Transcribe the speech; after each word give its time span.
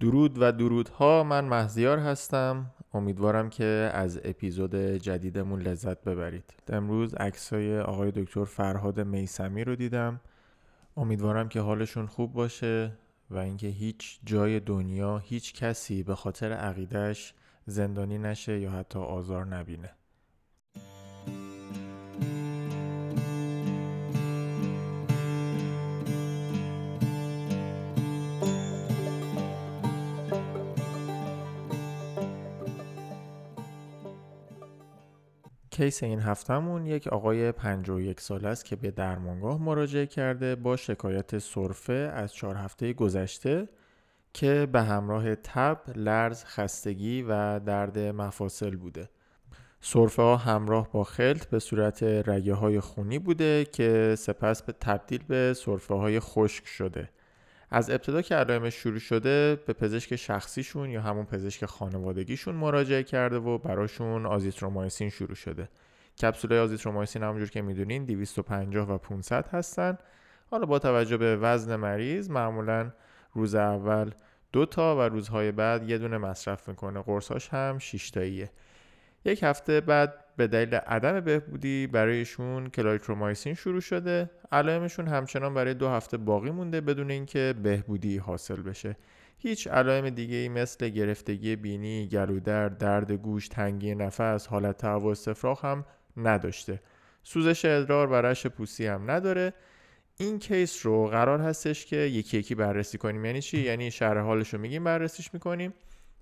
درود 0.00 0.36
و 0.42 0.52
درودها 0.52 1.22
من 1.24 1.44
مهزیار 1.44 1.98
هستم. 1.98 2.70
امیدوارم 2.94 3.50
که 3.50 3.90
از 3.94 4.20
اپیزود 4.24 4.74
جدیدمون 4.76 5.60
لذت 5.60 6.04
ببرید. 6.04 6.54
امروز 6.68 7.14
عکسای 7.14 7.80
آقای 7.80 8.10
دکتر 8.10 8.44
فرهاد 8.44 9.00
میسمی 9.00 9.64
رو 9.64 9.76
دیدم. 9.76 10.20
امیدوارم 10.96 11.48
که 11.48 11.60
حالشون 11.60 12.06
خوب 12.06 12.32
باشه 12.32 12.92
و 13.30 13.38
اینکه 13.38 13.66
هیچ 13.66 14.20
جای 14.24 14.60
دنیا 14.60 15.18
هیچ 15.18 15.54
کسی 15.54 16.02
به 16.02 16.14
خاطر 16.14 16.52
عقیدش 16.52 17.34
زندانی 17.66 18.18
نشه 18.18 18.60
یا 18.60 18.70
حتی 18.70 18.98
آزار 18.98 19.46
نبینه. 19.46 19.90
case 35.76 36.02
این 36.02 36.20
هفتهمون 36.20 36.86
یک 36.86 37.08
آقای 37.08 37.52
51 37.52 38.20
ساله 38.20 38.48
است 38.48 38.64
که 38.64 38.76
به 38.76 38.90
درمانگاه 38.90 39.62
مراجعه 39.62 40.06
کرده 40.06 40.54
با 40.54 40.76
شکایت 40.76 41.38
سرفه 41.38 42.12
از 42.14 42.34
چهار 42.34 42.54
هفته 42.54 42.92
گذشته 42.92 43.68
که 44.32 44.68
به 44.72 44.82
همراه 44.82 45.34
تب، 45.34 45.80
لرز، 45.96 46.44
خستگی 46.44 47.22
و 47.22 47.60
درد 47.60 47.98
مفاصل 47.98 48.76
بوده. 48.76 49.08
سرفه 49.80 50.22
ها 50.22 50.36
همراه 50.36 50.92
با 50.92 51.04
خلط 51.04 51.46
به 51.46 51.58
صورت 51.58 52.02
رگه 52.02 52.54
های 52.54 52.80
خونی 52.80 53.18
بوده 53.18 53.64
که 53.64 54.14
سپس 54.18 54.62
به 54.62 54.72
تبدیل 54.80 55.22
به 55.28 55.54
سرفه 55.56 55.94
های 55.94 56.20
خشک 56.20 56.66
شده. 56.66 57.08
از 57.70 57.90
ابتدا 57.90 58.22
که 58.22 58.34
علائمش 58.34 58.74
شروع 58.74 58.98
شده 58.98 59.62
به 59.66 59.72
پزشک 59.72 60.16
شخصیشون 60.16 60.90
یا 60.90 61.02
همون 61.02 61.24
پزشک 61.24 61.64
خانوادگیشون 61.64 62.54
مراجعه 62.54 63.02
کرده 63.02 63.36
و 63.36 63.58
براشون 63.58 64.26
آزیترومایسین 64.26 65.10
شروع 65.10 65.34
شده. 65.34 65.68
کپسول 66.22 66.52
آزیترومایسین 66.52 67.22
همونجور 67.22 67.50
که 67.50 67.62
می‌دونین 67.62 68.04
250 68.04 68.88
و 68.88 68.98
500 68.98 69.48
هستن. 69.48 69.98
حالا 70.50 70.66
با 70.66 70.78
توجه 70.78 71.16
به 71.16 71.36
وزن 71.36 71.76
مریض 71.76 72.30
معمولا 72.30 72.92
روز 73.34 73.54
اول 73.54 74.10
دو 74.52 74.66
تا 74.66 74.96
و 74.96 75.00
روزهای 75.00 75.52
بعد 75.52 75.90
یه 75.90 75.98
دونه 75.98 76.18
مصرف 76.18 76.68
می‌کنه. 76.68 77.02
قرصاش 77.02 77.48
هم 77.48 77.78
6 77.78 78.10
تاییه. 78.10 78.50
یک 79.26 79.42
هفته 79.42 79.80
بعد 79.80 80.14
به 80.36 80.46
دلیل 80.46 80.74
عدم 80.74 81.20
بهبودی 81.20 81.86
برایشون 81.86 82.70
کلاریترومایسین 82.70 83.54
شروع 83.54 83.80
شده. 83.80 84.30
علائمشون 84.52 85.08
همچنان 85.08 85.54
برای 85.54 85.74
دو 85.74 85.88
هفته 85.88 86.16
باقی 86.16 86.50
مونده 86.50 86.80
بدون 86.80 87.10
اینکه 87.10 87.54
بهبودی 87.62 88.18
حاصل 88.18 88.62
بشه. 88.62 88.96
هیچ 89.38 89.68
علائم 89.68 90.10
دیگه 90.10 90.36
ای 90.36 90.48
مثل 90.48 90.88
گرفتگی 90.88 91.56
بینی، 91.56 92.08
گلودرد، 92.08 92.78
درد 92.78 93.12
گوش، 93.12 93.48
تنگی 93.48 93.94
نفس، 93.94 94.46
حالت 94.46 94.76
تهوع 94.76 95.10
استفراغ 95.10 95.64
هم 95.64 95.84
نداشته. 96.16 96.80
سوزش 97.22 97.64
ادرار 97.64 98.12
و 98.12 98.14
رش 98.14 98.46
پوستی 98.46 98.86
هم 98.86 99.10
نداره. 99.10 99.52
این 100.16 100.38
کیس 100.38 100.86
رو 100.86 101.06
قرار 101.06 101.40
هستش 101.40 101.86
که 101.86 101.96
یکی 101.96 102.38
یکی 102.38 102.54
بررسی 102.54 102.98
کنیم. 102.98 103.24
یعنی 103.24 103.42
چی؟ 103.42 103.58
یعنی 103.58 103.90
شرح 103.90 104.20
حالش 104.20 104.54
رو 104.54 104.60
میگیم 104.60 104.84
بررسیش 104.84 105.34
می‌کنیم. 105.34 105.74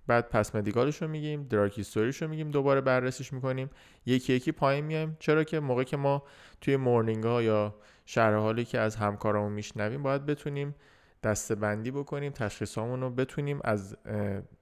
بعد 0.06 0.28
پس 0.28 0.55
مدیکالش 0.55 1.02
رو 1.02 1.08
میگیم 1.08 1.42
دراک 1.42 1.78
هیستوریش 1.78 2.22
رو 2.22 2.28
میگیم 2.28 2.50
دوباره 2.50 2.80
بررسیش 2.80 3.33
می‌کنیم. 3.33 3.70
یکی 4.06 4.33
یکی 4.33 4.52
پایین 4.52 4.84
میایم. 4.84 5.16
چرا 5.20 5.44
که 5.44 5.60
موقع 5.60 5.84
که 5.84 5.97
ما 5.97 6.22
توی 6.60 6.77
مورنینگ 6.77 7.24
ها 7.24 7.42
یا 7.42 7.74
شرح 8.06 8.36
حالی 8.36 8.64
که 8.64 8.78
از 8.78 8.97
همکارامون 8.97 9.52
میشنویم 9.52 10.02
باید 10.02 10.27
بتونیم 10.27 10.75
دسته 11.22 11.55
بندی 11.55 11.91
بکنیم 11.91 12.32
تشخیصامون 12.32 13.00
رو 13.00 13.10
بتونیم 13.10 13.60
از 13.64 13.97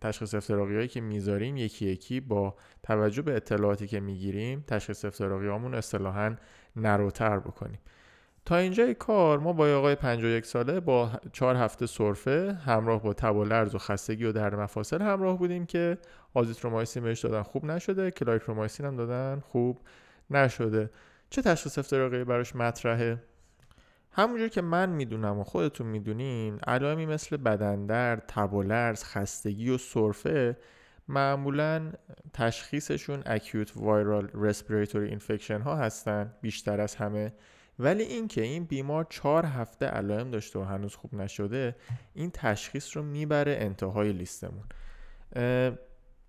تشخیص 0.01 0.35
افتراقی 0.35 0.77
هایی 0.77 0.89
که 0.89 1.01
می‌ذاریم 1.01 1.57
یکی 1.57 1.87
یکی 1.87 2.21
با 2.21 2.55
توجه 2.83 3.23
به 3.23 3.37
اطلاعاتی 3.37 3.87
که 3.87 4.01
می‌گیریم 4.01 4.65
تشخیص 4.67 5.05
افتراقی 5.05 5.47
هامون 5.47 5.75
اصطلاحا 5.75 6.37
narrow 6.77 7.23
تر 7.23 7.39
بکنیم. 7.39 7.79
تا 8.45 8.57
اینجای 8.57 8.95
کار 8.95 9.39
ما 9.39 9.53
با 9.53 9.77
آقای 9.77 9.95
51 9.95 10.47
ساله 10.47 10.81
با 10.81 11.11
چهار 11.33 11.57
هفته 11.57 11.87
سرفه 11.87 12.59
همراه 12.67 13.03
با 13.03 13.13
تب 13.13 13.37
و 13.37 13.45
لرز 13.45 13.75
و 13.75 13.79
خستگی 13.79 14.25
و 14.25 14.33
درد 14.33 14.55
مفاصل 14.55 15.03
همراه 15.03 15.39
بودیم 15.39 15.67
که 15.67 15.99
آزیترومایسین 16.35 17.03
بهش 17.03 17.21
دادن. 17.21 17.43
خوب 17.43 17.65
نشده. 17.65 18.11
کلاریترومایسین 18.11 18.87
هم 18.87 18.97
دادن. 18.97 19.41
خوب 19.41 19.81
نشده. 20.31 20.91
چه 21.31 21.43
تشخیص 21.43 21.79
افتراقی 21.79 22.25
براش 22.25 22.57
مطرحه؟ 22.57 23.23
همونجور 24.13 24.49
که 24.49 24.63
من 24.63 24.89
می‌دونم 24.89 25.39
و 25.39 25.45
خودتون 25.45 25.87
می‌دونین 25.87 26.59
علائمی 26.67 27.07
مثل 27.07 27.37
بدن 27.37 27.87
درد، 27.87 28.25
تب 28.29 28.55
و 28.55 28.63
لرز، 28.63 29.05
خستگی 29.05 29.71
و 29.71 29.79
سرفه 29.79 30.57
معمولا 31.09 31.93
تشخیصشون 32.33 33.23
acute 33.27 33.73
viral 33.77 34.29
respiratory 34.35 35.09
infection 35.09 35.61
ها 35.61 35.77
هستن. 35.77 36.35
بیشتر 36.41 36.81
از 36.81 36.95
همه. 36.95 37.33
ولی 37.79 38.03
اینکه 38.03 38.43
این 38.43 38.65
بیمار 38.65 39.07
چهار 39.11 39.47
هفته 39.47 39.87
علائم 39.87 40.31
داشته 40.31 40.59
و 40.59 40.63
هنوز 40.63 40.95
خوب 40.95 41.15
نشده 41.15 41.77
این 42.15 42.31
تشخیص 42.35 42.97
رو 42.97 43.03
می‌بره 43.03 43.57
انتهای 43.61 44.13
لیستمون. 44.13 44.65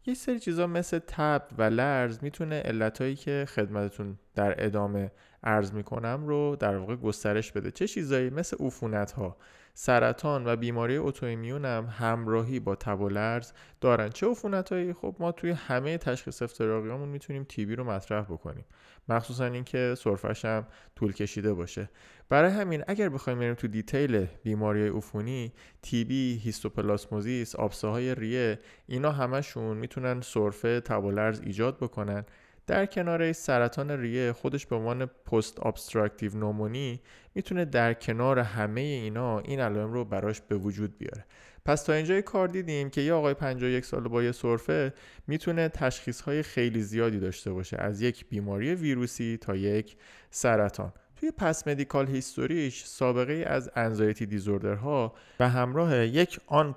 یه 0.06 0.14
سری 0.16 0.40
چیزا 0.40 0.68
مثل 0.68 1.00
تب 1.00 1.48
و 1.58 1.64
لرز 1.64 2.20
می‌تونه 2.22 2.60
علتهایی 2.60 3.16
که 3.16 3.46
خدمتتون 3.50 4.20
در 4.36 4.66
ادامه 4.66 5.12
عرض 5.44 5.72
می‌کنم 5.74 6.24
رو 6.28 6.56
در 6.60 6.78
واقع 6.78 6.96
گسترش 6.96 7.52
بده. 7.52 7.72
چه 7.72 7.88
چیزایی؟ 7.88 8.30
مثل 8.30 8.58
عفونت 8.60 9.12
ها 9.12 9.38
سرطان 9.76 10.48
و 10.48 10.56
بیماری 10.56 10.98
autoimmune 10.98 11.66
هم 11.66 11.86
همراهی 11.86 12.60
با 12.60 12.76
تب 12.76 13.02
و 13.02 13.10
لرز 13.10 13.52
دارن. 13.82 14.10
چه 14.10 14.28
عفونتایی؟ 14.28 14.94
خب 14.94 15.16
ما 15.20 15.32
توی 15.32 15.52
همه 15.52 15.98
تشخیص 15.98 16.42
افتراقیامون 16.42 17.10
می‌تونیم 17.10 17.44
TB 17.44 17.76
رو 17.76 17.84
مطرح 17.84 18.24
بکنیم. 18.24 18.66
مخصوصا 19.10 19.46
اینکه 19.46 19.96
سرفش 19.98 20.46
هم 20.46 20.68
طول 20.96 21.14
کشیده 21.14 21.54
باشه. 21.54 21.90
برای 22.30 22.52
همین 22.52 22.84
اگر 22.88 23.10
بخوایم 23.10 23.40
بریم 23.40 23.54
تو 23.54 23.68
detail 23.68 24.26
بیماری 24.44 24.88
عفونی 24.88 25.54
TB 25.82 26.42
histoplasmosis 26.44 27.56
آبسه 27.56 27.88
های 27.88 28.16
ریه 28.16 28.60
اینا 28.88 29.12
همشون 29.12 29.78
می‌تونن 29.78 30.22
سرفه 30.22 30.80
تب 30.80 31.04
و 31.04 31.12
لرز 31.12 31.42
ایجاد 31.42 31.78
بکنن. 31.78 32.26
در 32.68 32.86
کنار 32.86 33.34
سرطان 33.34 33.92
ریه 33.92 34.34
خودش 34.34 34.66
به 34.66 34.76
عنوان 34.76 35.06
post 35.06 35.66
obstructive 35.66 36.38
pneumonia 36.38 37.02
می‌تونه 37.36 37.66
در 37.66 37.94
کنار 37.94 38.40
همه 38.40 38.82
اینا 38.82 39.40
این 39.40 39.60
علائم 39.60 39.94
رو 39.94 40.06
براش 40.06 40.42
به 40.42 40.56
وجود 40.56 40.98
بیاره. 40.98 41.26
پس 41.66 41.84
تا 41.84 41.94
اینجای 41.94 42.22
کار 42.22 42.48
دیدیم 42.48 42.90
که 42.90 43.02
یه 43.02 43.14
آقای 43.14 43.34
51 43.34 43.86
ساله 43.86 44.10
با 44.10 44.24
یه 44.24 44.32
سرفه 44.32 44.94
می‌تونه 45.28 45.70
تشخیص 45.70 46.22
های 46.22 46.44
خیلی 46.44 46.82
زیادی 46.82 47.20
داشته 47.20 47.52
باشه 47.52 47.78
از 47.78 48.02
یک 48.02 48.26
بیماری 48.30 48.76
ویروسی 48.76 49.38
تا 49.42 49.56
یک 49.56 49.96
سرطان. 50.30 50.94
توی 51.16 51.32
پس 51.32 51.68
مدیکال 51.68 52.08
هیستوریش 52.08 52.84
سابقه 52.86 53.44
از 53.48 53.72
انزایتی 53.76 54.26
دیزوردرها 54.26 55.14
به 55.38 55.48
همراه 55.48 55.98
یک 55.98 56.40
آن 56.48 56.76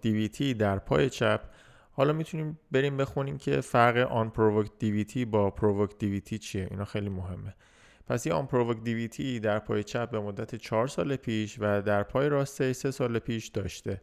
دیویتی 0.00 0.54
در 0.54 0.78
پای 0.78 1.10
چپ 1.10 1.40
حالا 1.96 2.12
می‌تونیم 2.12 2.58
بریم 2.72 2.96
بخونیم 2.96 3.38
که 3.38 3.60
فرق 3.60 3.96
آن 3.96 4.32
دیویتی 4.78 5.24
با 5.24 5.50
دیویتی 5.98 6.38
چیه. 6.38 6.68
اینا 6.70 6.84
خیلی 6.84 7.08
مهمه. 7.08 7.54
پس 8.06 8.26
یه 8.26 8.32
آن 8.32 8.46
دیویتی 8.84 9.40
در 9.40 9.58
پای 9.58 9.84
چپ 9.84 10.10
به 10.10 10.20
مدت 10.20 10.54
4 10.54 10.86
سال 10.86 11.16
پیش 11.16 11.56
و 11.60 11.82
در 11.82 12.02
پای 12.02 12.28
راست 12.28 12.72
3 12.72 12.90
سال 12.90 13.18
پیش 13.18 13.48
داشته. 13.48 14.00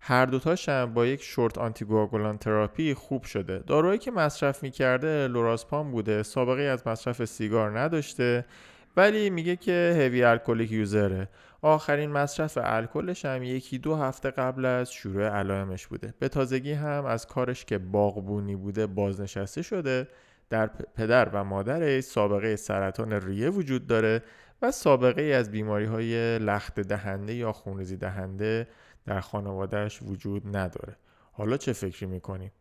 هر 0.00 0.26
دوتاش 0.26 0.68
هم 0.68 0.94
با 0.94 1.06
یک 1.06 1.22
شورت 1.22 1.58
آنتیگواگولان 1.58 2.38
تراپی 2.38 2.94
خوب 2.94 3.24
شده. 3.24 3.58
دارویی 3.58 3.98
که 3.98 4.10
مصرف 4.10 4.62
می‌کرده 4.62 5.28
لوراسپام 5.28 5.90
بوده. 5.90 6.22
سابقه 6.22 6.62
از 6.62 6.86
مصرف 6.86 7.24
سیگار 7.24 7.80
نداشته 7.80 8.44
ولی 8.96 9.30
میگه 9.30 9.56
که 9.56 9.94
هوی 9.96 10.24
الکلیک 10.24 10.72
یوزره 10.72 11.28
آخرین 11.62 12.10
مصرف 12.10 12.58
الکلش 12.62 13.24
هم 13.24 13.42
یکی 13.42 13.78
دو 13.78 13.96
هفته 13.96 14.30
قبل 14.30 14.64
از 14.64 14.92
شروع 14.92 15.28
علائمش 15.28 15.86
بوده. 15.86 16.14
به 16.18 16.28
تازگی 16.28 16.72
هم 16.72 17.04
از 17.04 17.26
کارش 17.26 17.64
که 17.64 17.78
باغبونی 17.78 18.56
بوده 18.56 18.86
بازنشسته 18.86 19.62
شده. 19.62 20.08
در 20.50 20.66
پدر 20.66 21.28
و 21.28 21.44
مادرش 21.44 22.04
سابقه 22.04 22.56
سرطان 22.56 23.12
ریه 23.12 23.50
وجود 23.50 23.86
داره 23.86 24.22
و 24.62 24.70
سابقه 24.70 25.22
از 25.22 25.50
بیماری 25.50 25.84
های 25.84 26.38
لخت 26.38 26.80
دهنده 26.80 27.34
یا 27.34 27.52
خونریزی 27.52 27.96
دهنده 27.96 28.68
در 29.06 29.20
خانوادهش 29.20 30.02
وجود 30.02 30.56
نداره. 30.56 30.96
حالا 31.32 31.56
چه 31.56 31.72
فکری 31.72 32.06
می‌کنیم؟ 32.06 32.52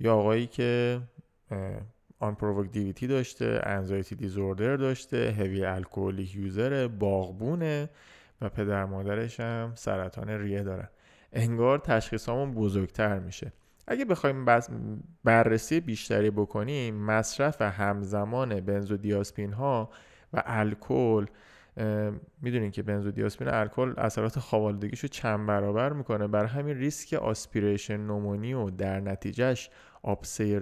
یا 0.00 0.14
آقایی 0.14 0.46
که 0.46 1.00
آن 2.18 2.36
دیویتی 2.72 3.06
داشته 3.06 3.60
انزایتی 3.62 4.14
دیزوردر 4.14 4.76
داشته 4.76 5.34
هوی 5.38 5.64
الکلیک 5.64 6.34
یوزر 6.34 6.88
باغبونه. 6.88 7.88
و 8.40 8.48
پدر 8.48 8.84
مادرش 8.84 9.40
هم 9.40 9.72
سرطان 9.74 10.28
ریه 10.28 10.62
دارن. 10.62 10.88
انگار 11.32 11.78
تشخیص 11.78 12.28
همون 12.28 12.54
بزرگتر 12.54 13.18
میشه. 13.18 13.52
اگه 13.86 14.04
بخوایم 14.04 14.44
بررسی 15.24 15.80
بیشتری 15.80 16.30
بکنیم 16.30 16.94
مصرف 16.94 17.62
همزمان 17.62 18.60
بنزودیاسپین 18.60 19.52
ها 19.52 19.90
و 20.32 20.42
الکل 20.46 21.26
می‌دونین 22.42 22.70
که 22.70 22.82
benzodiazepine 22.82 23.48
الکل 23.48 23.94
اثرات 23.98 24.38
خوابالودگیشو 24.38 25.08
چند 25.08 25.46
برابر 25.46 25.92
می‌کنه. 25.92 26.26
بر 26.26 26.44
همین 26.44 26.76
ریسک 26.76 27.14
aspiration 27.14 27.96
pneumonia 27.96 28.54
و 28.54 28.70
در 28.70 29.00
نتیجهش 29.00 29.70
آبسه 30.02 30.58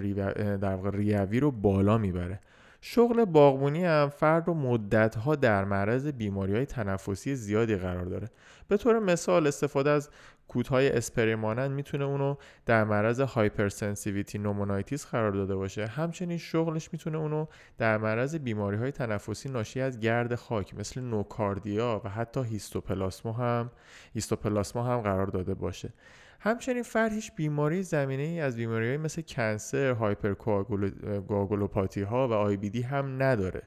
ریوی 0.92 1.40
رو 1.40 1.50
بالا 1.50 1.98
می‌بره. 1.98 2.40
شغل 2.80 3.24
باغبونی 3.24 3.84
هم 3.84 4.08
فرد 4.08 4.48
رو 4.48 4.54
مدتها 4.54 5.34
در 5.34 5.64
معرض 5.64 6.06
بیماری 6.06 6.54
های 6.54 6.66
تنفسی 6.66 7.34
زیادی 7.34 7.76
قرار 7.76 8.04
داره. 8.04 8.30
به 8.68 8.76
طور 8.76 8.98
مثال 8.98 9.46
استفاده 9.46 9.90
از 9.90 10.10
کودهای 10.48 10.88
اسپری 10.88 11.34
مانند 11.34 11.70
می‌تونه 11.70 12.04
اونو 12.04 12.34
در 12.66 12.84
معرض 12.84 13.20
hypersensitivity 13.20 14.38
pneumonitis 14.38 15.06
قرار 15.06 15.32
داده 15.32 15.56
باشه. 15.56 15.86
همچنین 15.86 16.38
شغلش 16.38 16.92
می‌تونه 16.92 17.18
اونو 17.18 17.46
در 17.78 17.98
معرض 17.98 18.36
بیماری 18.36 18.76
های 18.76 18.92
تنفسی 18.92 19.48
ناشی 19.48 19.80
از 19.80 20.00
گرد 20.00 20.34
خاک 20.34 20.74
مثل 20.74 21.00
نوکاردیا 21.00 22.00
و 22.04 22.08
حتی 22.08 22.44
هیستوپلاسما 22.44 23.32
هم 23.32 23.70
هیستوپلاسما 24.14 24.82
هم 24.82 25.00
قرار 25.00 25.26
داده 25.26 25.54
باشه. 25.54 25.92
همچنین 26.40 26.82
فرد 26.82 27.12
هیچ 27.12 27.32
بیماری 27.36 27.82
زمینه 27.82 28.22
ای 28.22 28.40
از 28.40 28.56
بیماری 28.56 28.96
مثل 28.96 29.22
کنسر، 29.22 29.90
هایپرکواگولوپاتی 29.90 32.02
ها 32.02 32.46
و 32.48 32.56
دی 32.56 32.82
هم 32.82 33.22
نداره. 33.22 33.62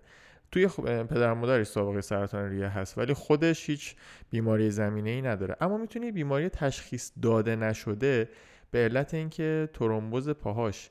توی 0.52 0.68
پدر 0.88 1.34
مادرش 1.34 1.68
سابقه 1.68 2.02
سرطان 2.02 2.50
ریه 2.50 2.68
هست 2.68 2.98
ولی 2.98 3.14
خودش 3.14 3.70
هیچ 3.70 3.96
بیماری 4.30 4.72
زمینه 4.72 5.10
ای 5.10 5.22
نداره. 5.22 5.56
اما 5.62 5.78
می‌تونه 5.78 6.12
بیماری 6.12 6.50
تشخیص 6.50 7.12
داده 7.22 7.56
نشده 7.56 8.30
به 8.72 8.80
علت 8.80 9.14
اینکه 9.14 9.70
ترومبوز 9.74 10.30
پاهاش 10.30 10.90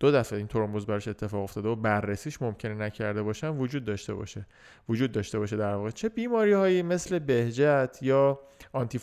دو 0.00 0.12
دفعه 0.12 0.38
این 0.38 0.46
ترومبوز 0.46 0.86
براش 0.86 1.08
اتفاق 1.08 1.42
افتاده 1.42 1.68
و 1.68 1.76
بررسیش 1.76 2.42
ممکنه 2.42 2.74
نکرده 2.74 3.22
باشن 3.22 3.48
وجود 3.48 3.84
داشته 3.84 4.14
باشه. 4.14 4.46
وجود 4.88 5.12
داشته 5.12 5.38
باشه 5.38 5.56
در 5.56 5.74
واقع. 5.74 5.90
چه 5.90 6.08
بیماری 6.08 6.52
هایی 6.52 6.82
مثل 6.82 7.18
بهجت 7.18 7.98
یا 8.02 8.40
آنتی 8.72 9.00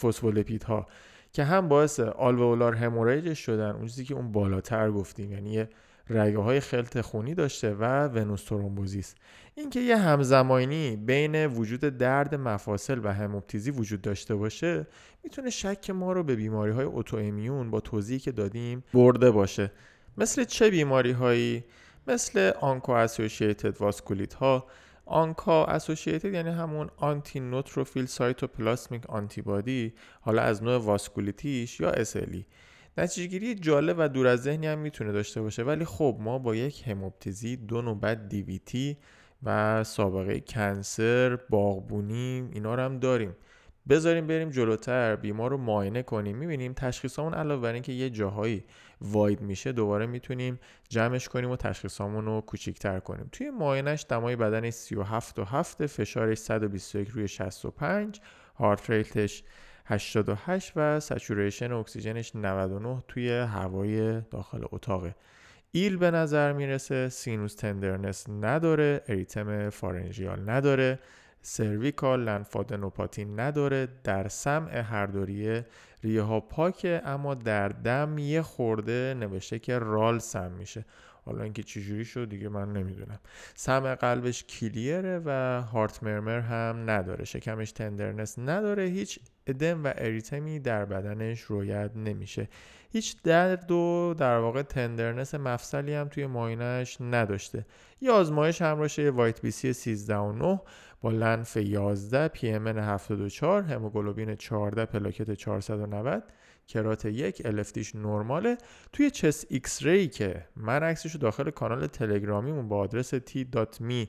ها 0.68 0.88
که 1.34 1.44
هم 1.44 1.68
باعث 1.68 2.00
آلوولار 2.00 2.76
هموریجش 2.76 3.40
شدن 3.40 3.70
اون 3.70 3.88
چیزی 3.88 4.06
که 4.06 4.14
اون 4.14 4.32
بالاتر 4.32 4.92
گفتیم 4.92 5.32
یعنی 5.32 5.66
رگه 6.10 6.40
های 6.40 6.60
خلط 6.60 7.02
خونی 7.02 7.36
داشته 7.36 7.74
و 7.74 8.08
ونوس 8.08 8.44
ترومبوزیس. 8.44 9.16
اینکه 9.56 9.80
یه 9.80 9.98
همزمانی 9.98 10.96
بین 10.96 11.46
وجود 11.46 11.80
درد 11.80 12.36
مفاصل 12.36 13.00
و 13.04 13.14
هموپتیزی 13.14 13.72
وجود 13.72 14.02
داشته 14.02 14.36
باشه 14.36 14.88
می‌تونه 15.24 15.50
شک 15.50 15.90
ما 15.90 16.14
رو 16.14 16.24
به 16.24 16.36
بیماری 16.36 16.72
های 16.72 16.86
اوتوایمیون 16.86 17.72
با 17.72 17.80
توضیحی 17.80 18.20
که 18.20 18.32
دادیم 18.32 18.84
برده 18.94 19.32
باشه. 19.32 19.72
مثل 20.18 20.44
چه 20.44 20.70
بیماری 20.70 21.12
هایی 21.12 21.64
مثل 22.08 22.52
ANCA 22.62 22.92
associated 22.92 23.82
واسکولیت 23.82 24.34
ها 24.34 24.68
ANCA 25.12 25.66
associated 25.66 26.34
یعنی 26.34 26.50
همون 26.50 26.90
anti 26.98 27.40
neutrophil 27.40 28.06
cytoplasmic 28.06 29.10
antibody 29.10 29.94
حالا 30.22 30.42
از 30.42 30.64
نوع 30.64 30.78
واسکولیتیش 30.78 31.80
یا 31.80 31.90
SLE 31.90 32.46
نتیجهگیری 32.98 33.56
جالب 33.56 33.96
و 34.00 34.10
دور 34.10 34.28
از 34.28 34.42
ذهنی 34.42 34.68
هم 34.68 34.80
می‌تونه 34.80 35.12
داشته 35.12 35.42
باشه 35.42 35.64
ولی 35.64 35.86
خب 35.86 36.18
ما 36.20 36.40
با 36.40 36.56
یک 36.56 36.88
هموپتیزی 36.88 37.58
دو 37.58 37.82
نوبت 37.82 38.30
DVT 38.30 38.98
و 39.44 39.84
سابقه 39.84 40.40
cancer 40.40 41.36
باغبونی 41.50 42.50
اینا 42.54 42.76
رو 42.76 42.82
هم 42.82 43.00
داریم. 43.00 43.36
بذاریم 43.90 44.28
بریم 44.28 44.50
جلوتر 44.50 45.16
بیمار 45.16 45.50
رو 45.50 45.58
معاینه 45.58 46.04
کنیم. 46.04 46.38
می‌بینیم 46.38 46.74
تشخیصمون 46.74 47.34
علاوه 47.34 47.62
بر 47.62 47.74
اینکه 47.74 47.92
یه 47.92 48.10
جاهایی 48.10 48.64
wide 49.02 49.42
میشه 49.42 49.72
دوباره 49.72 50.06
می‌تونیم 50.06 50.60
جمعش 50.90 51.30
کنیم 51.30 51.50
و 51.50 51.56
تشخیصمون 51.56 52.26
رو 52.26 52.42
کوچیکتر 52.42 53.00
کنیم. 53.00 53.30
توی 53.32 53.50
معاینش 53.50 54.06
دمای 54.10 54.36
بدنش 54.36 54.74
37 54.74 55.40
و 55.40 55.44
7 55.44 55.86
فشارش 55.86 56.38
121 56.38 57.10
روی 57.10 57.28
65 57.28 58.20
heart 58.56 58.90
rate 58.90 59.26
ش 59.26 59.44
88 59.86 60.74
و 60.76 61.00
saturation 61.00 61.72
اکسیژنش 61.72 62.36
99 62.36 63.04
توی 63.08 63.30
هوای 63.30 64.22
داخل 64.22 64.64
اتاقه. 64.72 65.16
ill 65.72 65.98
به 65.98 66.12
نظر 66.12 66.54
می‌رسه 66.54 67.10
سینوس 67.10 67.56
tenderness 67.56 68.30
نداره 68.30 69.02
اریتم 69.08 69.70
pharyngeal 69.70 70.50
نداره. 70.50 71.00
cervical 71.42 72.24
lymphadenopathy 72.24 73.26
نداره 73.26 73.88
در 74.04 74.28
سمع 74.28 74.78
هر 74.78 75.06
دوریه 75.06 75.66
ریه 76.04 76.22
ها 76.22 76.40
پاکه 76.40 77.02
اما 77.06 77.34
در 77.34 77.70
دم 77.70 78.18
یه 78.18 78.42
خورده 78.42 79.16
نوشته 79.20 79.60
که 79.60 79.80
رال 79.80 80.20
سم 80.20 80.52
میشه. 80.52 80.86
حالا 81.26 81.44
اینکه 81.44 81.64
چجوری 81.64 82.06
شد 82.06 82.30
دیگه 82.30 82.50
من 82.50 82.74
نمی‌دونم. 82.74 83.20
سمع 83.56 83.96
قلبش 83.96 84.44
clear 84.44 85.09
ه 85.09 85.22
و 85.26 85.62
heart 85.62 86.04
murmur 86.04 86.40
هم 86.40 86.90
نداره. 86.90 87.26
شکمش 87.26 87.72
tenderness 87.72 88.40
نداره. 88.40 88.84
هیچ 88.84 89.20
ادم 89.48 89.84
و 89.84 89.94
اریتمی 89.96 90.60
در 90.60 90.86
بدنش 90.86 91.42
رویت 91.42 91.92
نمیشه. 91.96 92.50
هیچ 92.92 93.22
درد 93.24 93.72
و 93.72 94.16
در 94.18 94.38
واقع 94.38 94.62
tenderness 94.62 95.36
مفصلی 95.36 95.94
هم 95.94 96.08
توی 96.08 96.26
معاینش 96.26 96.98
نداشته. 97.02 97.66
یه 98.02 98.12
آزمایش 98.12 98.62
همراهشه 98.62 99.04
یه 99.04 99.12
white 99.12 99.42
BC 99.42 99.74
13 99.74 100.16
و 100.16 100.32
9 100.32 100.62
با 101.02 101.12
lymph 101.12 101.58
11 101.58 102.28
PMN 102.28 102.68
74 102.68 103.64
هموگلوبین 103.64 104.36
14 104.36 104.86
پلاکت 104.86 105.34
490 105.34 106.24
کرات 106.68 107.06
یک 107.06 107.42
LFT 107.46 107.76
ش 107.76 107.96
نرماله. 107.96 108.58
توی 108.94 109.12
chest 109.12 109.46
X-ray 109.50 110.08
که 110.08 110.46
من 110.56 110.84
عکسش 110.84 111.12
رو 111.12 111.20
داخل 111.20 111.50
کانال 111.50 111.88
تلگرامیمون 111.88 112.68
با 112.68 112.78
آدرس 112.78 113.16
t.me 113.16 114.08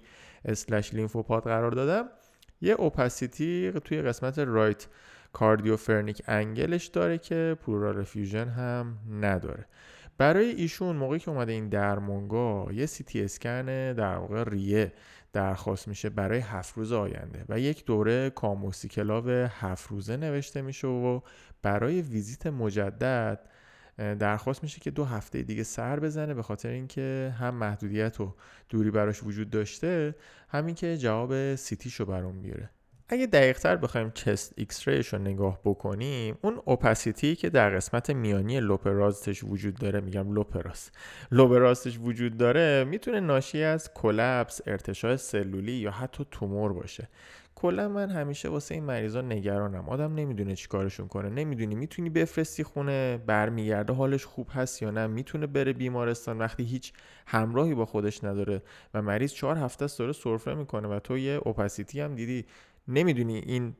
لیمفوپاد 0.92 1.42
قرار 1.42 1.70
دادم 1.70 2.08
یه 2.60 2.74
opacity 2.74 3.72
توی 3.84 4.02
قسمت 4.02 4.38
right 4.38 4.86
cardiophrenic 5.32 6.22
angle 6.26 6.69
ش 6.69 6.86
داره 6.86 7.18
که 7.18 7.56
pleural 7.66 8.04
effusion 8.04 8.48
هم 8.48 8.98
نداره. 9.20 9.66
برای 10.18 10.50
ایشون 10.50 10.96
موقعی 10.96 11.18
که 11.18 11.30
اومده 11.30 11.52
این 11.52 11.68
درمانگاه 11.68 12.74
یه 12.74 12.86
سی 12.86 13.04
تی 13.04 13.24
اسکن 13.24 13.92
در 13.92 14.16
واقع 14.16 14.44
ریه. 14.44 14.92
درخواست 15.32 15.88
میشه 15.88 16.10
برای 16.10 16.38
هفت 16.38 16.76
روز 16.76 16.92
آینده 16.92 17.44
و 17.48 17.60
یک 17.60 17.84
دوره 17.84 18.30
co-amoxiclav 18.30 19.28
هفت 19.30 19.90
روزه 19.90 20.16
نوشته 20.16 20.62
میشه 20.62 20.86
و 20.86 21.20
برای 21.62 22.02
ویزیت 22.02 22.46
مجدد 22.46 23.48
درخواست 23.96 24.62
میشه 24.62 24.80
که 24.80 24.90
دو 24.90 25.04
هفته 25.04 25.42
دیگه 25.42 25.62
سر 25.62 26.00
بزنه 26.00 26.34
به 26.34 26.42
خاطر 26.42 26.68
اینکه 26.68 27.34
هم 27.38 27.54
محدودیت 27.54 28.20
و 28.20 28.34
دوری 28.68 28.90
براش 28.90 29.22
وجود 29.22 29.50
داشته 29.50 30.14
همین 30.48 30.74
که 30.74 30.96
جواب 30.96 31.54
CT 31.54 31.74
شو 31.74 32.04
برام 32.04 32.42
بیاره. 32.42 32.70
اگه 33.12 33.26
دقیقتر 33.26 33.76
بخوایم 33.76 34.10
chest 34.10 34.52
X 34.56 34.88
رو 34.88 35.18
نگاه 35.18 35.60
بکنیم 35.64 36.38
اون 36.42 36.62
opacity 36.64 37.36
که 37.36 37.50
در 37.50 37.76
قسمت 37.76 38.10
میانی 38.10 38.60
lobe 38.60 38.97
راستش 38.97 39.44
وجود 39.44 39.74
داره 39.74 40.00
میگم 40.00 40.32
lobe 40.32 40.66
راست 40.66 40.92
lobe 41.30 41.60
راستش 41.60 41.98
وجود 41.98 42.36
داره 42.36 42.84
می‌تونه 42.84 43.20
ناشی 43.20 43.62
از 43.62 43.94
collapse 43.94 44.60
ارتشاح 44.66 45.16
سلولی 45.16 45.72
یا 45.72 45.90
حتی 45.90 46.26
تومور 46.30 46.72
باشه. 46.72 47.08
کلا 47.54 47.88
من 47.88 48.10
همیشه 48.10 48.48
واسه 48.48 48.74
این 48.74 48.84
مریضا 48.84 49.20
نگرانم. 49.20 49.88
آدم 49.88 50.14
نمی‌دونه 50.14 50.56
چی 50.56 50.68
کارشون 50.68 51.08
کنه. 51.08 51.28
نمی‌دونی 51.28 51.74
می‌تونی 51.74 52.10
بفرستی 52.10 52.64
خونه 52.64 53.18
برمیگرده 53.26 53.92
حالش 53.92 54.24
خوب 54.24 54.48
هست 54.54 54.82
یا 54.82 54.90
نه. 54.90 55.06
می‌تونه 55.06 55.46
بره 55.46 55.72
بیمارستان 55.72 56.38
وقتی 56.38 56.64
هیچ 56.64 56.92
همراهی 57.26 57.74
با 57.74 57.86
خودش 57.86 58.24
نداره. 58.24 58.62
و 58.94 59.02
مریض 59.02 59.32
چهار 59.32 59.56
هفته 59.56 59.84
است 59.84 59.98
داره 59.98 60.12
سرفه 60.12 60.54
می‌کنه 60.54 60.88
و 60.88 60.98
تو 60.98 61.18
یه 61.18 61.40
اوپاسیتی 61.44 62.00
هم 62.00 62.14
دیدی. 62.14 62.46
نمی‌دونی 62.88 63.38
این 63.38 63.76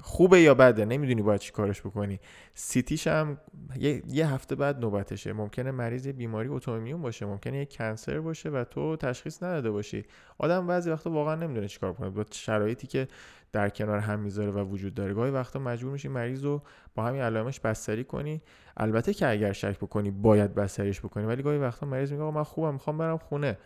خوبه 0.00 0.40
یا 0.40 0.54
بده 0.54 0.84
نمی‌دونی 0.84 1.22
باید 1.22 1.40
چی 1.40 1.52
کارش 1.52 1.80
بکنی. 1.80 2.20
سیتیش 2.54 3.06
هم 3.06 3.38
یه, 3.76 4.02
یه 4.08 4.28
هفته 4.28 4.54
بعد 4.54 4.80
نوبتشه. 4.80 5.32
ممکنه 5.32 5.70
مریض 5.70 6.08
بیماری 6.08 6.48
اتومیون 6.48 7.02
باشه 7.02 7.26
ممکنه 7.26 7.58
یه 7.58 7.64
کنسر 7.64 8.20
باشه 8.20 8.50
و 8.50 8.64
تو 8.64 8.96
تشخیص 8.96 9.42
نداده 9.42 9.70
باشی. 9.70 10.04
آدم 10.38 10.66
بعضی 10.66 10.90
وقتا 10.90 11.10
واقعا 11.10 11.34
نمی‌دونه 11.34 11.68
چیکار 11.68 11.92
کنه 11.92 12.10
با 12.10 12.24
شرایطی 12.30 12.86
که 12.86 13.08
در 13.52 13.68
کنار 13.68 13.98
هم 13.98 14.20
می‌ذاره 14.20 14.50
و 14.50 14.64
وجود 14.64 14.94
داره. 14.94 15.14
گاهی 15.14 15.30
وقتا 15.30 15.58
مجبور 15.58 15.92
میشی 15.92 16.08
مریض 16.08 16.44
رو 16.44 16.62
با 16.94 17.02
همین 17.04 17.22
علائمش 17.22 17.60
بستری 17.60 18.04
کنی. 18.04 18.42
البته 18.76 19.14
که 19.14 19.28
اگر 19.28 19.52
شک 19.52 19.78
بکنی 19.78 20.10
باید 20.10 20.54
بستریش 20.54 21.00
بکنی. 21.00 21.26
ولی 21.26 21.42
گاهی 21.42 21.58
وقتا 21.58 21.86
مریض 21.86 22.12
میگه 22.12 22.24
من 22.24 22.42
خوبم 22.42 22.72
می‌خوام 22.72 22.98
برم 22.98 23.18
خونه. 23.18 23.58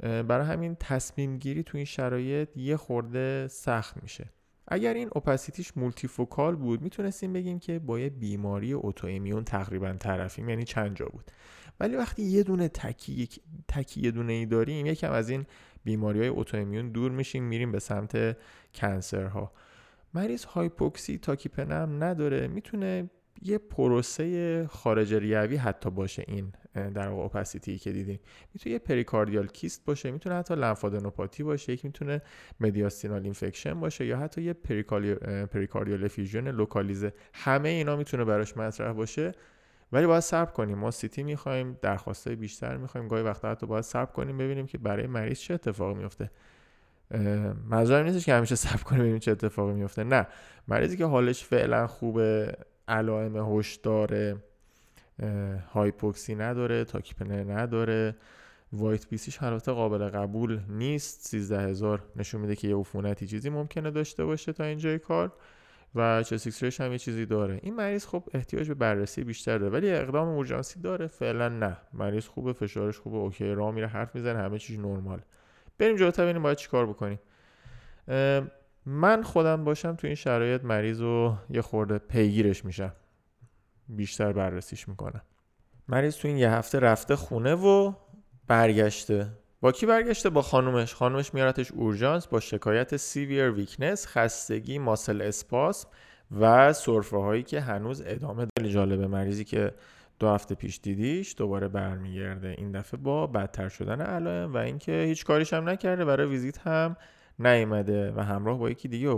برای 0.00 0.46
همین 0.46 0.76
تصمیم 0.80 1.36
گیری 1.36 1.62
تو 1.62 1.76
این 1.76 1.84
شرایط 1.84 2.56
یه 2.56 2.76
خورده 2.76 3.48
سخت 3.48 4.02
میشه. 4.02 4.30
اگر 4.68 4.94
این 4.94 5.08
opacity 5.12 5.62
ش 5.62 5.76
multifocal 5.76 6.56
بود 6.56 6.82
می‌تونستیم 6.82 7.32
بگیم 7.32 7.58
که 7.58 7.78
با 7.78 8.00
یه 8.00 8.10
بیماری 8.10 8.72
autoimmune 8.72 9.44
تقریبا 9.44 9.92
طرفیم 9.92 10.48
یعنی 10.48 10.64
چند 10.64 10.96
جا 10.96 11.06
بود. 11.06 11.30
ولی 11.80 11.96
وقتی 11.96 12.22
یه 12.22 12.42
دونه 12.42 12.68
تکی, 12.68 13.28
تکی 13.68 14.00
یه 14.00 14.10
دونه 14.10 14.32
ای 14.32 14.46
داریم 14.46 14.86
یکم 14.86 15.12
از 15.12 15.30
این 15.30 15.46
بیماری 15.84 16.18
های 16.18 16.28
autoimmune 16.28 16.88
دور 16.88 17.10
میشیم 17.10 17.44
میریم 17.44 17.72
به 17.72 17.78
سمت 17.78 18.36
cancer 18.74 19.41
ها 19.41 19.52
مریض 20.14 20.44
hypoxy 20.44 21.18
tachypnea 21.18 21.95
م 21.95 22.04
نداره 22.04 22.48
می‌تونه 22.48 23.10
یه 23.42 23.58
پروسه 23.58 24.66
خارج 24.66 25.14
ریوی 25.14 25.56
حتی 25.56 25.90
باشه 25.90 26.24
این 26.28 26.52
در 26.74 27.08
واقع 27.08 27.24
opacity 27.24 27.78
که 27.78 27.92
دیدیم. 27.92 28.20
می‌تونه 28.54 28.72
یه 28.72 28.78
pericardial 28.78 29.46
cyst 29.46 29.84
باشه 29.84 30.10
می‌تونه 30.10 30.34
حتی 30.34 30.54
lymphadenopathy 30.54 31.42
باشه 31.42 31.72
یک 31.72 31.84
می‌تونه 31.84 32.22
mediastinal 32.60 33.22
infection 33.22 33.80
باشه 33.80 34.06
یا 34.06 34.18
حتی 34.18 34.42
یه 34.42 34.52
pericardial 35.46 36.04
effusion 36.04 36.48
لوکالیزه 36.48 37.12
همه 37.34 37.68
اینا 37.68 37.96
می‌تونه 37.96 38.24
براش 38.24 38.56
مطرح 38.56 38.92
باشه. 38.92 39.32
ولی 39.92 40.06
باید 40.06 40.20
صبر 40.20 40.50
کنیم. 40.50 40.78
ما 40.78 40.90
CT 40.90 41.22
می‌خوایم 41.22 41.78
درخواستای 41.82 42.36
بیشتر 42.36 42.76
می‌خوایم. 42.76 43.08
گاهی 43.08 43.22
وقتا 43.22 43.50
حتی 43.50 43.66
باید 43.66 43.84
صبر 43.84 44.12
کنیم 44.12 44.38
ببینیم 44.38 44.66
که 44.66 44.78
برای 44.78 45.06
مریض 45.06 45.38
چه 45.38 45.54
اتفاقی 45.54 45.94
میفته 45.94 46.30
منظورم 47.64 48.04
نیستش 48.06 48.24
که 48.24 48.34
همیشه 48.34 48.54
صبر 48.54 48.82
کنیم 48.82 49.00
ببینیم 49.00 49.18
چه 49.18 49.30
اتفاقی 49.30 49.72
میفته 49.72 50.04
نه. 50.04 50.26
مریضی 50.68 50.96
که 50.96 51.04
حالش 51.04 51.44
فعلا 51.44 51.86
خوبه 51.86 52.52
علائم 52.90 53.36
هشدار 53.58 54.36
هایپوکسی 55.72 56.34
نداره 56.34 56.84
تاکیپنر 56.84 57.52
نداره. 57.52 58.16
white 58.72 59.08
BC 59.08 59.25
ش 59.25 59.42
البته 59.42 59.72
قابل 59.72 60.08
قبول 60.08 60.60
نیست. 60.68 61.26
13 61.26 61.60
هزار 61.60 62.02
نشون 62.16 62.40
میده 62.40 62.56
که 62.56 62.68
یه 62.68 62.76
عفونتی 62.76 63.26
چیزی 63.26 63.50
ممکنه 63.50 63.90
داشته 63.90 64.24
باشه 64.24 64.52
تا 64.52 64.64
اینجای 64.64 64.98
کار 64.98 65.32
و 65.94 66.22
چه 66.22 66.50
ریش 66.60 66.80
هم 66.80 66.92
یه 66.92 66.98
چیزی 66.98 67.26
داره. 67.26 67.60
این 67.62 67.74
مریض 67.74 68.06
خب 68.06 68.22
احتیاج 68.34 68.68
به 68.68 68.74
بررسی 68.74 69.24
بیشتر 69.24 69.58
داره 69.58 69.72
ولی 69.72 69.90
اقدام 69.90 70.28
اورژانسی 70.28 70.80
داره. 70.80 71.06
فعلا 71.06 71.48
نه. 71.48 71.76
مریض 71.92 72.26
خوبه 72.26 72.52
فشارش 72.52 72.98
خوبه 72.98 73.16
okay 73.16 73.52
راه 73.54 73.70
میره 73.74 73.86
حرف 73.86 74.14
می‌زنه 74.14 74.38
همه 74.38 74.58
چیز 74.58 74.78
نرمال. 74.78 75.20
بریم 75.78 75.96
جلوتر 75.96 76.22
ببینیم 76.22 76.42
باید 76.42 76.56
چیکار 76.56 76.86
بکنیم. 76.86 77.18
من 78.86 79.22
خودم 79.22 79.64
باشم 79.64 79.96
تو 79.96 80.06
این 80.06 80.16
شرایط 80.16 80.64
مریض 80.64 81.00
رو 81.00 81.36
یه 81.50 81.62
خورده 81.62 81.98
پیگیرش 81.98 82.64
میشم. 82.64 82.92
بیشتر 83.88 84.32
بررسیش 84.32 84.88
می‌کنم. 84.88 85.22
مریض 85.88 86.16
تو 86.16 86.28
این 86.28 86.36
یه 86.36 86.50
هفته 86.50 86.78
رفته 86.78 87.16
خونه 87.16 87.54
و 87.54 87.92
برگشته. 88.46 89.26
با 89.60 89.72
کی 89.72 89.86
برگشته؟ 89.86 90.30
با 90.30 90.42
خانومش. 90.42 90.94
خانومش 90.94 91.34
میارتش 91.34 91.72
اورژانس 91.72 92.26
با 92.26 92.40
شکایت 92.40 92.96
severe 92.96 93.50
weakness 93.50 94.06
خستگی 94.06 94.78
muscle 94.78 95.22
spasm 95.22 95.86
و 96.40 96.72
سرفه 96.72 97.16
هایی 97.16 97.42
که 97.42 97.60
هنوز 97.60 98.02
ادامه 98.06 98.46
داره. 98.56 98.70
جالبه 98.70 99.06
مریضی 99.06 99.44
که 99.44 99.74
دو 100.18 100.28
هفته 100.28 100.54
پیش 100.54 100.80
دیدیش 100.82 101.34
دوباره 101.38 101.68
برمیگرده. 101.68 102.54
این 102.58 102.72
دفعه 102.72 103.00
با 103.00 103.26
بدتر 103.26 103.68
شدن 103.68 104.00
علائم 104.00 104.54
و 104.54 104.56
اینکه 104.56 104.92
هیچ 104.92 105.24
کاریش 105.24 105.52
هم 105.52 105.68
نکرده. 105.68 106.04
برای 106.04 106.26
ویزیت 106.26 106.58
هم 106.58 106.96
نیومده 107.40 108.12
و 108.12 108.20
همراه 108.20 108.58
با 108.58 108.70
یکی 108.70 108.88
دیگه 108.88 109.08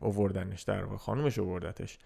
اووردنش 0.00 0.62
در 0.62 0.84
واقع. 0.84 0.96
خانومش 0.96 1.38
اووردتش 1.38 1.98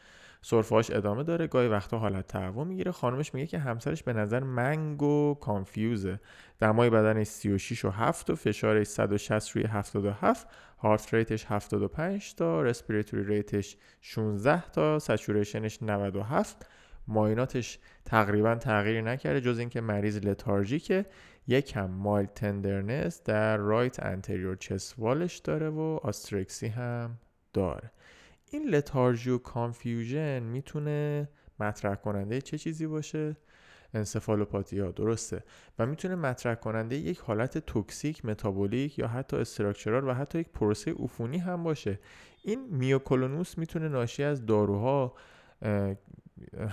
سرفهاش 0.42 0.90
ادامه 0.90 1.22
داره. 1.22 1.46
گاهی 1.46 1.68
وقتا 1.68 1.98
حالت 1.98 2.26
تهوع 2.26 2.64
می‌گیره. 2.64 2.92
خانمش 2.92 3.34
میگه 3.34 3.46
که 3.46 3.58
همسرش 3.58 4.02
به 4.02 4.12
نظر 4.12 4.40
منگ 4.40 5.02
و 5.02 5.34
کانفیوزه. 5.34 6.20
دمای 6.60 6.90
بدنش 6.90 7.26
36 7.26 7.84
و 7.84 7.90
7 7.90 8.30
و 8.30 8.34
فشارش 8.34 8.86
160 8.86 9.50
روی 9.50 9.64
77 9.64 10.46
heart 10.78 11.14
rate 11.14 11.36
ش 11.36 11.46
75 11.46 12.34
تا. 12.34 12.62
respiratory 12.62 13.24
rate 13.24 13.59
ش 13.59 13.76
16 14.00 14.70
تا. 14.70 14.98
saturation 14.98 15.68
ش 15.68 15.82
97 15.82 16.66
معایناتش 17.08 17.78
تقریبا 18.04 18.54
تغییری 18.54 19.02
نکرده 19.02 19.40
جز 19.40 19.58
اینکه 19.58 19.80
مریض 19.80 20.18
lethargic 20.18 20.90
ه. 20.90 21.06
یکم 21.50 21.90
mild 21.90 22.26
tenderness 22.26 23.22
در 23.24 23.56
right 23.56 24.02
anterior 24.02 24.56
chest 24.56 24.94
wall 24.98 25.25
ش 25.25 25.38
داره 25.38 25.68
و 25.68 25.98
asterixis 26.02 26.66
هم 26.66 27.18
داره. 27.52 27.90
این 28.50 28.68
lethargy 28.68 29.30
و 29.30 29.38
confusion 29.38 30.42
می‌تونه 30.42 31.28
مطرح 31.60 31.94
کننده 31.94 32.40
چه 32.40 32.58
چیزی 32.58 32.86
باشه؟ 32.86 33.36
انسفالوپاتی 33.94 34.78
ها 34.78 34.90
درسته. 34.90 35.44
و 35.78 35.86
می‌تونه 35.86 36.14
مطرح 36.14 36.54
کننده 36.54 36.96
یک 36.96 37.18
حالت 37.18 37.58
toxic 37.58 38.24
metabolic 38.24 38.98
یا 38.98 39.08
حتی 39.08 39.36
structural 39.36 40.08
و 40.08 40.12
حتی 40.14 40.38
یک 40.38 40.48
پروسه 40.48 40.92
عفونی 40.92 41.38
هم 41.38 41.62
باشه. 41.62 41.98
این 42.44 42.66
myoclonus 42.70 43.58
می‌تونه 43.58 43.88
ناشی 43.88 44.22
از 44.22 44.46
داروها 44.46 45.14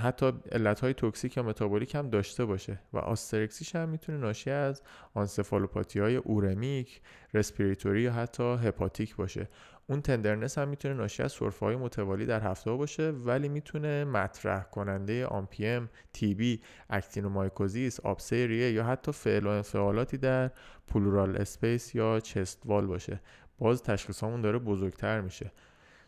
حتی 0.03 0.31
علت 0.51 0.79
های 0.79 0.93
toxic 0.93 1.37
یا 1.37 1.43
metabolic 1.43 1.95
هم 1.95 2.09
داشته 2.09 2.45
باشه. 2.45 2.79
و 2.93 2.97
asterixis 2.97 3.61
ش 3.61 3.75
هم 3.75 3.89
می‌تونه 3.89 4.17
ناشی 4.17 4.49
از 4.49 4.81
آنسفالوپاتی 5.13 5.99
های 5.99 6.15
uremic 6.15 7.01
respiratory 7.33 8.01
یا 8.01 8.13
حتی 8.13 8.43
hepatic 8.43 9.15
باشه. 9.15 9.49
اون 9.89 10.01
tenderness 10.01 10.57
هم 10.57 10.67
می‌تونه 10.67 10.93
ناشی 10.93 11.23
از 11.23 11.31
سرفه 11.31 11.65
های 11.65 11.75
متوالی 11.75 12.25
در 12.25 12.41
هفته 12.41 12.71
باشه 12.71 13.09
ولی 13.11 13.49
می‌تونه 13.49 14.05
مطرح 14.05 14.63
کننده 14.63 15.25
آمپیم 15.25 15.89
TB 16.13 16.61
actinomycosis 16.89 17.99
آبسه 17.99 18.37
یا 18.37 18.83
حتی 18.83 19.11
فعل 19.11 19.45
و 19.45 19.49
انفعالاتی 19.49 20.17
در 20.17 20.51
pleural 20.87 21.37
space 21.37 21.95
یا 21.95 22.19
chest 22.19 22.61
wall 22.65 22.85
باشه. 22.85 23.21
باز 23.59 23.83
تشخیصمون 23.83 24.41
داره 24.41 24.59
بزرگتر 24.59 25.21
میشه. 25.21 25.51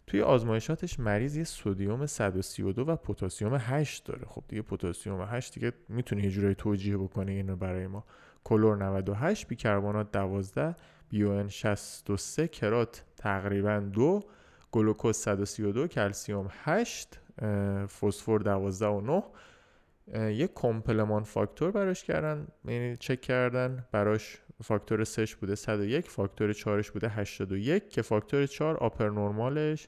توی 0.09 0.21
آزمایشاتش 0.21 0.99
مریض 0.99 1.37
یه 1.37 1.43
sodium 1.43 2.05
132 2.05 2.85
و 2.85 2.95
پتاسیم 2.95 3.53
8 3.53 4.05
داره. 4.05 4.25
خب 4.25 4.43
دیگه 4.47 4.61
پتاسیم 4.61 5.21
8 5.21 5.53
دیگه 5.53 5.71
می‌تونه 5.89 6.23
یه 6.23 6.29
جورایی 6.29 6.55
توجیه 6.55 6.97
بکنه 6.97 7.31
اینو 7.31 7.55
برای 7.55 7.87
ما. 7.87 8.03
کلور 8.43 8.77
98 8.77 9.47
بیکربنات 9.47 10.11
12 10.11 10.75
BUN 11.09 11.47
63 11.47 12.47
creat 12.47 13.03
تقریبا 13.17 13.79
دو 13.79 14.23
گلوکوز 14.71 15.17
132 15.17 15.87
کلسیوم 15.87 16.49
8 16.63 17.19
فسفر 17.85 18.37
12 18.37 18.87
و 18.87 19.01
9 19.01 19.23
یک 20.31 20.51
کمپلمان 20.55 21.23
فاکتور 21.23 21.71
براش 21.71 22.03
کردن 22.03 22.47
یعنی 22.65 22.97
چک 22.97 23.21
کردن. 23.21 23.85
براش 23.91 24.37
فاکتور 24.63 25.03
3 25.03 25.25
بوده 25.41 25.55
101 25.55 26.09
فاکتور 26.09 26.53
4 26.53 26.85
بوده 26.93 27.09
81 27.09 27.89
که 27.89 28.01
فاکتور 28.01 28.45
4 28.45 28.77
upper 28.77 29.09
normal 29.09 29.61
ش. 29.61 29.87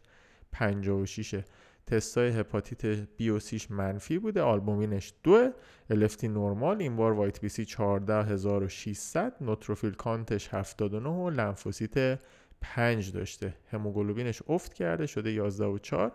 56 0.51 1.41
تستای 1.87 2.29
هپاتیت 2.29 2.85
B 3.17 3.29
و 3.29 3.39
C 3.39 3.50
ش 3.50 3.71
منفی 3.71 4.19
بوده 4.19 4.41
آلبومینش 4.41 5.13
دو 5.23 5.49
LFT 5.89 6.27
نرمال 6.27 6.81
این 6.81 6.95
بار 6.95 7.11
white 7.11 7.41
BC 7.41 7.65
14600 7.65 9.33
نوتروفیل 9.41 9.93
count 9.93 10.36
ش 10.36 10.53
79 10.53 11.09
و 11.09 11.29
لنفوسیت 11.29 12.19
5 12.61 13.11
داشته. 13.11 13.53
هموگلوبینش 13.71 14.41
افت 14.47 14.73
کرده 14.73 15.05
شده 15.05 15.31
11 15.31 15.65
و 15.65 15.77
4 15.77 16.11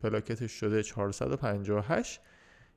پلاکتش 0.00 0.52
شده 0.52 0.82
458 0.82 2.20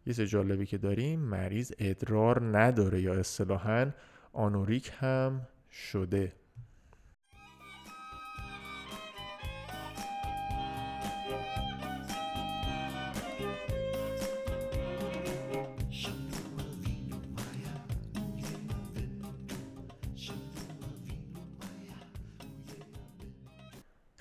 یه 0.06 0.14
جالبی 0.14 0.66
که 0.66 0.78
داریم 0.78 1.20
مریض 1.20 1.72
ادرار 1.80 2.58
نداره 2.58 3.02
یا 3.02 3.14
اصطلاحا 3.14 3.92
آنوریک 4.34 4.92
هم 5.00 5.48
شده. 5.72 6.34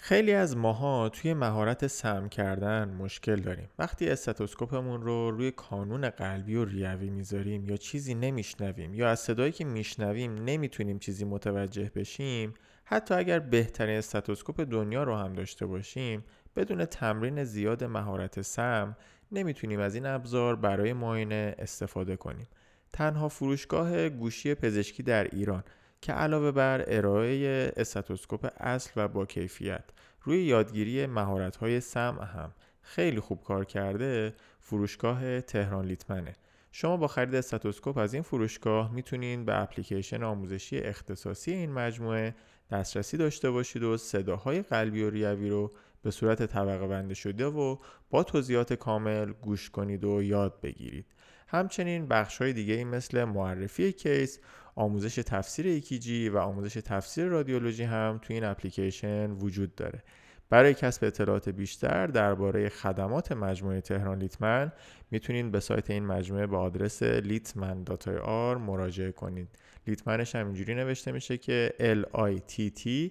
خیلی 0.07 0.33
از 0.33 0.57
ماها 0.57 1.09
توی 1.09 1.35
مهارت 1.35 1.87
سم 1.87 2.29
کردن 2.29 2.89
مشکل 2.89 3.37
داریم. 3.37 3.69
وقتی 3.79 4.09
استاتوسکوپمون 4.09 5.03
رو 5.03 5.31
روی 5.31 5.51
کانون 5.51 6.11
قلبی 6.11 6.57
و 6.57 6.65
ریوی 6.65 7.11
می‌ذاریم 7.11 7.65
یا 7.65 7.77
چیزی 7.77 8.15
نمیشنویم 8.15 8.95
یا 8.95 9.09
از 9.09 9.21
صدایی 9.21 9.53
که 9.53 9.65
میشنویم 9.65 10.35
نمی‌تونیم 10.35 10.99
چیزی 10.99 11.25
متوجه 11.25 11.91
بشیم 11.95 12.55
حتی 12.85 13.15
اگر 13.15 13.39
بهترین 13.39 13.99
استاتوسکوپ 13.99 14.61
دنیا 14.61 15.03
رو 15.03 15.17
هم 15.17 15.33
داشته 15.33 15.67
باشیم 15.67 16.25
بدون 16.57 16.85
تمرین 16.85 17.45
زیاد 17.45 17.85
مهارت 17.85 18.43
سم 18.43 18.97
نمی‌تونیم 19.33 19.81
از 19.81 19.95
این 19.95 20.07
ابزار 20.07 20.57
برای 20.57 20.93
معاینه 20.93 21.55
استفاده 21.59 22.17
کنیم. 22.17 22.49
تنها 22.93 23.29
فروشگاه 23.29 24.09
گوشی 24.09 24.55
پزشکی 24.55 25.03
در 25.03 25.25
ایران 25.25 25.65
که 26.01 26.13
علاوه 26.13 26.51
بر 26.51 26.85
ارائه 26.87 27.73
استاتوسکوپ 27.77 28.51
اصل 28.57 28.91
و 28.97 29.09
با 29.09 29.27
کیفیت 29.27 29.85
روی 30.27 30.43
یادگیری 30.43 31.07
مهارت‌های 31.07 31.81
سمع 31.81 32.25
هم. 32.25 32.53
خیلی 32.83 33.21
خوب 33.21 33.43
کار 33.43 33.65
کرده 33.65 34.35
فروشگاه 34.61 35.41
تهران 35.41 35.87
لیتمنه. 35.87 36.37
شما 36.73 36.97
با 36.97 37.07
خرید 37.07 37.35
استاتوسکوپ 37.35 37.99
از 37.99 38.15
این 38.15 38.23
فروشگاه 38.23 38.93
می‌تونید 38.93 39.45
به 39.45 39.63
اپلیکیشن 39.63 40.23
آموزشی 40.23 40.79
اختصاصی 40.79 41.53
این 41.53 41.73
مجموعه 41.73 42.35
دسترسی 42.71 43.17
داشته 43.17 43.51
باشید 43.51 43.83
و 43.83 43.97
صداهای 43.97 44.63
قلبی 44.63 45.03
و 45.03 45.11
ریوی 45.11 45.49
رو 45.49 45.73
به 46.03 46.11
صورت 46.11 46.47
طبقه 46.47 46.87
بنده 46.87 47.15
شده 47.15 47.47
و 47.47 47.77
با 48.11 48.23
توضیحات 48.23 48.73
کامل 48.73 49.33
گوش 49.33 49.71
کنید 49.71 50.05
و 50.05 50.23
یاد 50.23 50.61
بگیرید. 50.63 51.07
همچنین 51.49 52.07
بخش 52.07 52.39
های 52.39 52.53
دیگه 52.53 52.85
مثل 52.85 53.25
معرفی 53.25 53.93
case 53.93 54.39
آموزش 54.75 55.15
تفسیر 55.15 55.67
EKG 55.67 56.29
و 56.29 56.39
آموزش 56.39 56.75
تفسیر 56.75 57.25
رادیولوژی 57.25 57.85
هم 57.85 58.19
توی 58.23 58.35
این 58.35 58.45
اپلیکیشن 58.45 59.31
وجود 59.31 59.75
داره. 59.75 60.03
برای 60.51 60.75
کسب 60.75 61.05
اطلاعات 61.05 61.49
بیشتر 61.49 62.07
درباره 62.07 62.69
خدمات 62.69 63.33
مجموعه 63.33 63.81
تهران 63.81 64.19
لیتمن 64.19 64.73
می‌تونید 65.11 65.51
به 65.51 65.61
سایت 65.61 65.91
این 65.91 66.07
مجموعه 66.07 66.47
با 66.47 66.59
آدرس 66.59 67.03
litman.ir 67.03 68.59
مراجعه 68.59 69.13
کنید. 69.13 69.49
لیتمنش 69.87 70.35
هم 70.35 70.47
اینجوری 70.47 70.75
نوشته 70.75 71.13
میشه 71.13 71.39
که 71.39 71.73
L 71.79 72.17
I 72.19 72.53
T 72.53 72.71
T 72.81 73.11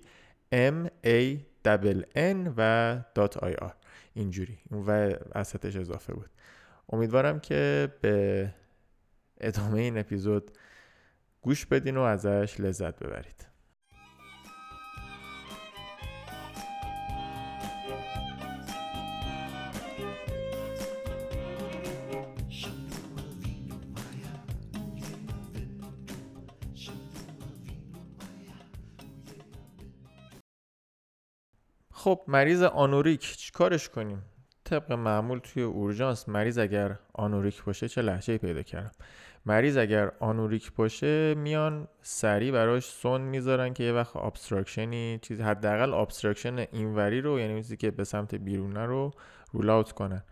M 0.54 0.90
A 1.06 1.38
N 2.16 2.52
و 2.58 3.00
.ir 3.16 3.72
اینجوری. 4.14 4.58
و 4.72 4.92
اسطش 5.36 5.76
اضافه 5.76 6.14
بود. 6.14 6.30
امیدوارم 6.90 7.40
که 7.40 7.94
به 8.02 8.50
ادامه 9.38 9.80
این 9.80 9.98
اپیزود 9.98 10.52
گوش 11.42 11.66
بدین 11.66 11.98
و 11.98 12.02
ازش 12.02 12.56
لذت 12.60 13.00
ببرید. 13.04 13.56
خب 31.92 32.22
مریض 32.28 32.64
anuric 32.64 33.38
چیکارش 33.38 33.90
کنیم؟ 33.90 34.35
طبق 34.66 34.92
معمول 34.92 35.40
توی 35.40 35.64
اورژانس 35.64 36.30
مریض 36.30 36.58
اگر 36.58 36.96
anuric 37.14 37.64
باشه 37.64 37.88
چه 37.88 38.02
لهجه 38.02 38.38
پیدا 38.38 38.62
کردم. 38.62 38.92
مریض 39.46 39.78
اگر 39.78 40.12
anuric 40.20 40.74
باشه 40.74 41.36
میان 41.36 41.88
سریع 42.02 42.52
براش 42.52 42.86
سوند 42.86 43.22
می‌ذارن 43.22 43.74
که 43.74 43.84
یه 43.84 43.94
وقت 43.94 44.16
obstruction 44.16 45.11
ی 45.11 45.20
چیز 45.22 45.42
حداقل 45.42 45.94
obstruction 45.94 46.58
اینوری 46.72 47.22
رو 47.22 47.40
یعنی 47.40 47.56
چیزی 47.56 47.78
که 47.78 47.92
به 47.92 48.04
سمت 48.04 48.36
بیرونه 48.36 48.86
رو 48.86 49.12
rule 49.52 49.70
out 49.70 49.92
کنن. 49.92 50.24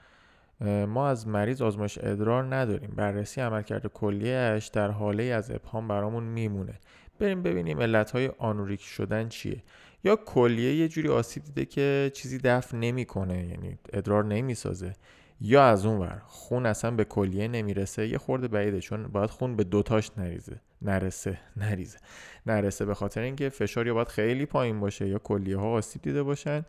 ما 0.87 1.07
از 1.07 1.27
مریض 1.27 1.61
آزمایش 1.61 1.99
ادرار 2.01 2.55
نداریم. 2.55 2.93
بررسی 2.95 3.41
عملکرد 3.41 3.87
کلیهش 3.87 4.67
در 4.67 4.91
هاله 4.91 5.23
از 5.23 5.51
ابهام 5.51 5.87
برامون 5.87 6.23
میمونه. 6.23 6.79
بریم 7.19 7.43
ببینیم 7.43 7.81
علتهای 7.81 8.31
آنوریک 8.37 8.81
شدن 8.81 9.29
چیه. 9.29 9.63
یا 10.03 10.15
کلیه 10.15 10.75
یه 10.75 10.87
جوری 10.87 11.09
آسیب 11.09 11.43
دیده 11.43 11.65
که 11.65 12.11
چیزی 12.13 12.37
دفع 12.37 12.77
نمی‌کنه 12.77 13.47
یعنی 13.47 13.79
ادرار 13.93 14.25
نمی‌سازه. 14.25 14.93
یا 15.41 15.65
از 15.65 15.85
اون 15.85 15.99
ور 15.99 16.21
خون 16.27 16.65
اصلا 16.65 16.91
به 16.91 17.03
کلیه 17.03 17.47
نمی‌رسه 17.47 18.07
یه 18.07 18.17
خورده 18.17 18.47
بعیده 18.47 18.79
چون 18.79 19.07
باید 19.07 19.29
خون 19.29 19.55
به 19.55 19.63
دوتاش 19.63 20.11
نریزه 20.17 20.61
نرسه 20.81 21.39
نریزه. 21.57 21.97
نرسه 22.45 22.85
به 22.85 22.93
خاطر 22.93 23.21
اینکه 23.21 23.49
فشار 23.49 23.87
یا 23.87 23.93
باید 23.93 24.07
خیلی 24.07 24.45
پایین 24.45 24.79
باشه 24.79 25.07
یا 25.07 25.19
کلیه 25.19 25.57
ها 25.57 25.71
آسیب 25.71 26.01
دیده 26.01 26.23
باشن 26.23 26.65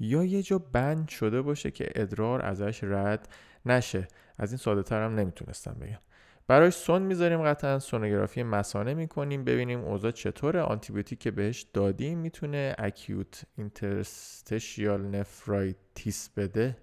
یا 0.00 0.24
یه 0.24 0.42
جا 0.42 0.58
بند 0.58 1.08
شده 1.08 1.42
باشه 1.42 1.70
که 1.70 1.88
ادرار 1.94 2.42
ازش 2.42 2.84
رد 2.84 3.28
نشه. 3.66 4.08
از 4.38 4.52
این 4.52 4.58
ساده 4.58 4.82
تر 4.82 5.04
هم 5.04 5.14
نمی‌تونستم 5.14 5.76
بگم. 5.80 5.98
براش 6.46 6.72
سوند 6.74 7.02
می‌ذاریم 7.02 7.42
قطعا 7.42 7.78
سونوگرافی 7.78 8.42
مسانه 8.42 8.94
می‌کنیم 8.94 9.44
ببینیم 9.44 9.80
اوضاع 9.80 10.10
چطوره. 10.10 10.60
آنتیبیوتیک 10.60 11.18
که 11.18 11.30
بهش 11.30 11.66
دادیم 11.72 12.18
می‌تونه 12.18 12.74
acute 12.78 13.44
interstitial 13.56 15.06
nephritis 15.06 16.30
بده. 16.36 16.76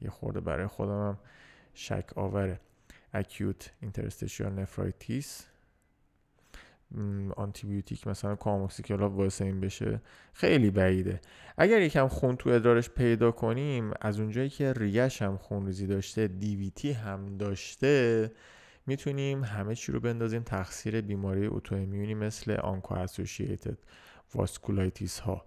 یه 0.00 0.10
خورده 0.10 0.40
برام 0.40 1.18
شک 1.74 2.10
آوره. 2.16 2.60
acute 3.12 3.70
interstitial 3.80 4.52
nephritis 4.52 5.46
آنتیبیوتیک 7.36 8.06
مثلا 8.06 8.36
co-amoxiclav 8.36 9.10
واسه 9.10 9.44
این 9.44 9.60
بشه. 9.60 10.00
خیلی 10.32 10.70
بعیده. 10.70 11.20
اگر 11.58 11.80
یکم 11.80 12.08
خون 12.08 12.36
تو 12.36 12.50
ادرارش 12.50 12.90
پیدا 12.90 13.30
کنیم 13.30 13.90
از 14.00 14.20
اونجایی 14.20 14.48
که 14.48 14.72
ریه‌ش 14.72 15.22
هم 15.22 15.36
خونریزی 15.36 15.86
داشته 15.86 16.28
DVT 16.28 16.92
هم 16.92 17.36
داشته 17.36 18.30
می‌تونیم 18.90 19.44
همه 19.44 19.74
چی 19.74 19.92
رو 19.92 20.00
بندازیم 20.00 20.42
تقصیر 20.42 21.00
بیماری 21.00 21.46
autoimmune 21.46 22.08
ی 22.08 22.14
مثل 22.14 22.52
ANCA 22.52 22.94
associated 22.94 23.78
vasculitis 24.34 25.18
ها 25.18 25.46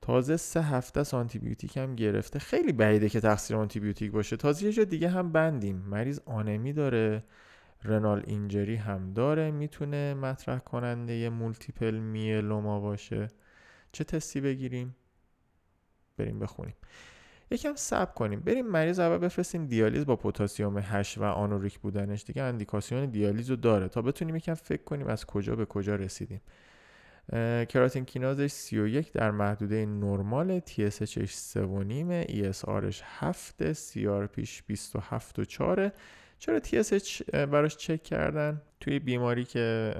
تازه 0.00 0.36
سه 0.36 0.62
هفته 0.62 1.00
است 1.00 1.14
آنتیبیوتیک 1.14 1.76
هم 1.76 1.96
گرفته. 1.96 2.38
خیلی 2.38 2.72
بعیده 2.72 3.08
که 3.08 3.20
تقصیر 3.20 3.56
آنتیبیوتیک 3.56 4.10
باشه. 4.12 4.36
تازه 4.36 4.66
یه 4.66 4.72
جا 4.72 4.84
دیگه 4.84 5.08
هم 5.08 5.32
بندیم. 5.32 5.76
مریض 5.76 6.20
آنمی 6.26 6.72
داره 6.72 7.24
renal 7.84 8.22
injury 8.26 8.76
هم 8.76 9.12
داره 9.12 9.50
می‌تونه 9.50 10.14
مطرح 10.14 10.58
کننده 10.58 11.12
یه 11.12 11.28
multiple 11.30 11.94
myeloma 11.94 12.80
باشه. 12.80 13.28
چه 13.92 14.04
تستی 14.04 14.40
بگیریم؟ 14.40 14.96
بریم 16.16 16.38
بخونیم. 16.38 16.74
یکم 17.52 17.72
صبر 17.74 18.14
کنیم. 18.14 18.40
بریم 18.40 18.66
مریض 18.66 18.98
اول 19.00 19.18
بفرستیم 19.18 19.66
دیالیز 19.66 20.06
با 20.06 20.16
پتاسیم 20.16 20.78
8 20.78 21.18
و 21.18 21.24
anuric 21.24 21.78
بودنش. 21.78 22.24
دیگه 22.24 22.42
اندیکاسیون 22.42 23.06
دیالیز 23.06 23.50
رو 23.50 23.56
داره. 23.56 23.88
تا 23.88 24.02
بتونیم 24.02 24.36
یکم 24.36 24.54
فکر 24.54 24.82
کنیم 24.82 25.06
از 25.06 25.26
کجا 25.26 25.56
به 25.56 25.66
کجا 25.66 25.94
رسیدیم. 25.94 26.40
کراتین 27.68 28.04
کینازش 28.04 28.50
31 28.50 29.12
در 29.12 29.30
محدوده 29.30 29.86
نرمال. 29.86 30.60
TSHش 30.60 31.30
3.5 31.30 32.26
ESRش 32.28 33.02
7 33.04 33.72
CRPش 33.72 34.62
27 34.66 35.38
و 35.38 35.44
4 35.44 35.92
چرا 36.38 36.60
TSH 36.60 37.24
براش 37.34 37.76
چک 37.76 38.02
کردن؟ 38.02 38.62
توی 38.80 38.98
بیماری 38.98 39.44
که 39.44 39.94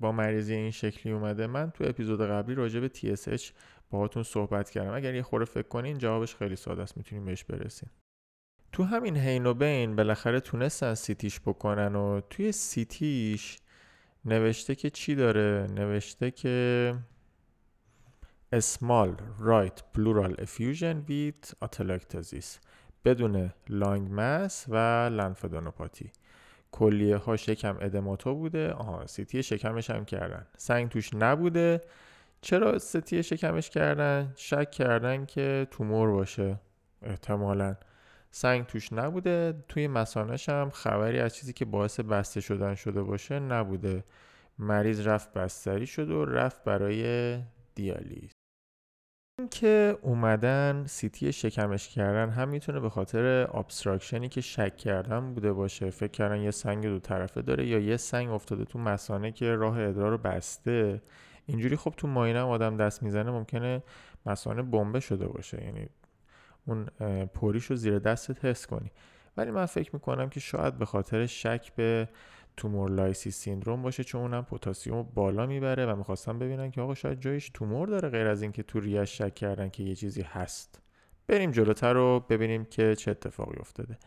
با 0.00 0.12
مریضی 0.12 0.54
این 0.54 0.70
شکلی 0.70 1.12
اومده 1.12 1.46
من 1.46 1.70
تو 1.70 1.84
اپیزود 1.84 2.22
قبلی 2.22 2.54
راجع 2.54 2.80
به 2.80 2.88
TSH 2.88 3.42
باهاتون 3.90 4.22
صحبت 4.22 4.70
کردم. 4.70 4.94
اگر 4.94 5.14
یه 5.14 5.22
خورده 5.22 5.44
فکر 5.44 5.68
کنین 5.68 5.98
جوابش 5.98 6.34
خیلی 6.36 6.56
ساده 6.56 6.82
است. 6.82 6.96
می‌تونیم 6.96 7.24
بهش 7.24 7.44
برسیم 7.44 7.90
تو 8.72 8.82
همین 8.82 9.16
هین 9.16 9.46
و 9.46 9.54
بین 9.54 9.96
بالاخره 9.96 10.40
تونستن 10.40 10.94
سیتیش 10.94 11.40
بکنن 11.40 11.96
و 11.96 12.20
توی 12.20 12.52
سیتیش 12.52 13.58
نوشته 14.24 14.74
که 14.74 14.90
چی 14.90 15.14
داره؟ 15.14 15.66
نوشته 15.74 16.30
که 16.30 16.94
small 18.52 19.16
right 19.38 19.82
pleural 19.94 20.34
effusion 20.38 20.98
with 20.98 21.52
atelectasis 21.62 22.60
بدون 23.04 23.50
lung 23.68 24.08
mass 24.10 24.66
و 24.68 24.76
lymphadenopathy. 25.12 26.10
کلیه 26.72 27.16
هاشم 27.16 27.76
ادماتو 27.80 28.34
بوده. 28.34 28.72
آها 28.72 29.06
CT 29.06 29.42
شکمش 29.42 29.90
هم 29.90 30.04
کردن. 30.04 30.46
سنگ 30.56 30.88
توش 30.88 31.14
نبوده. 31.14 31.80
چرا 32.40 32.78
CT 32.78 33.22
شکمش 33.22 33.70
کردن؟ 33.70 34.32
شک 34.36 34.70
کردن 34.70 35.24
که 35.24 35.66
تومور 35.70 36.12
باشه. 36.12 36.60
احتمالا. 37.02 37.76
سنگ 38.30 38.66
توش 38.66 38.92
نبوده. 38.92 39.64
توی 39.68 39.88
مسانش 39.88 40.48
هم 40.48 40.70
خبری 40.70 41.20
از 41.20 41.34
چیزی 41.34 41.52
که 41.52 41.64
باعث 41.64 42.00
بسته 42.00 42.40
شدن 42.40 42.74
شده 42.74 43.02
باشه 43.02 43.40
نبوده. 43.40 44.04
مریض 44.58 45.06
رفت 45.06 45.32
بستری 45.32 45.86
شد 45.86 46.10
و 46.10 46.24
رفت 46.24 46.64
برای 46.64 47.38
دیالیز. 47.74 48.32
که 49.50 49.98
اومدن 50.02 50.84
CT 50.86 51.32
شکمش 51.32 51.88
کردن 51.88 52.30
هم 52.30 52.48
می‌تونه 52.48 52.80
به 52.80 52.90
خاطر 52.90 53.48
obstruction 53.54 54.22
ی 54.22 54.28
که 54.28 54.40
شک 54.40 54.76
کردن 54.76 55.34
بوده 55.34 55.52
باشه. 55.52 55.90
فکر 55.90 56.10
کردن 56.10 56.40
یه 56.40 56.50
سنگ 56.50 56.86
دو 56.86 56.98
طرفه 56.98 57.42
داره 57.42 57.66
یا 57.66 57.78
یه 57.78 57.96
سنگ 57.96 58.30
افتاده 58.30 58.64
تو 58.64 58.78
مسانه 58.78 59.32
که 59.32 59.54
راه 59.54 59.78
ادرار 59.80 60.10
رو 60.10 60.18
بسته. 60.18 61.00
اینجوری 61.48 61.76
خب 61.76 61.94
تو 61.96 62.08
معاینه 62.08 62.40
هم 62.40 62.48
آدم 62.48 62.76
دست 62.76 63.02
می‌زنه 63.02 63.30
ممکنه 63.30 63.82
مسانه 64.26 64.62
بمبه 64.62 65.00
شده 65.00 65.26
باشه. 65.26 65.64
یعنی 65.64 65.88
اون 66.66 66.84
پری‌ش 67.26 67.64
رو 67.64 67.76
زیر 67.76 67.98
دستت 67.98 68.44
حس 68.44 68.66
کنی. 68.66 68.90
ولی 69.36 69.50
من 69.50 69.66
فکر 69.66 69.90
می‌کنم 69.92 70.28
که 70.28 70.40
شاید 70.40 70.78
به 70.78 70.84
خاطر 70.84 71.26
شک 71.26 71.72
به 71.76 72.08
tumor 72.56 72.90
lysis 72.90 73.30
syndrome 73.30 73.82
باشه 73.82 74.04
چون 74.04 74.20
اونم 74.20 74.44
پتاسیم 74.44 75.02
بالا 75.02 75.46
می‌بره 75.46 75.86
و 75.86 75.96
می‌خواستم 75.96 76.38
ببینن 76.38 76.70
که 76.70 76.80
آقا 76.80 76.94
شاید 76.94 77.20
جاییش 77.20 77.50
تومور 77.54 77.88
داره 77.88 78.08
غیر 78.08 78.26
از 78.26 78.42
اینکه 78.42 78.62
تو 78.62 78.80
ریه‌ش 78.80 79.18
شک 79.18 79.34
کردن 79.34 79.68
که 79.68 79.82
یه 79.82 79.94
چیزی 79.94 80.22
هست. 80.22 80.82
بریم 81.26 81.50
جلوتر 81.50 81.92
رو 81.92 82.20
ببینیم 82.28 82.64
که 82.64 82.94
چه 82.94 83.10
اتفاقی 83.10 83.56
افتاده. 83.60 83.98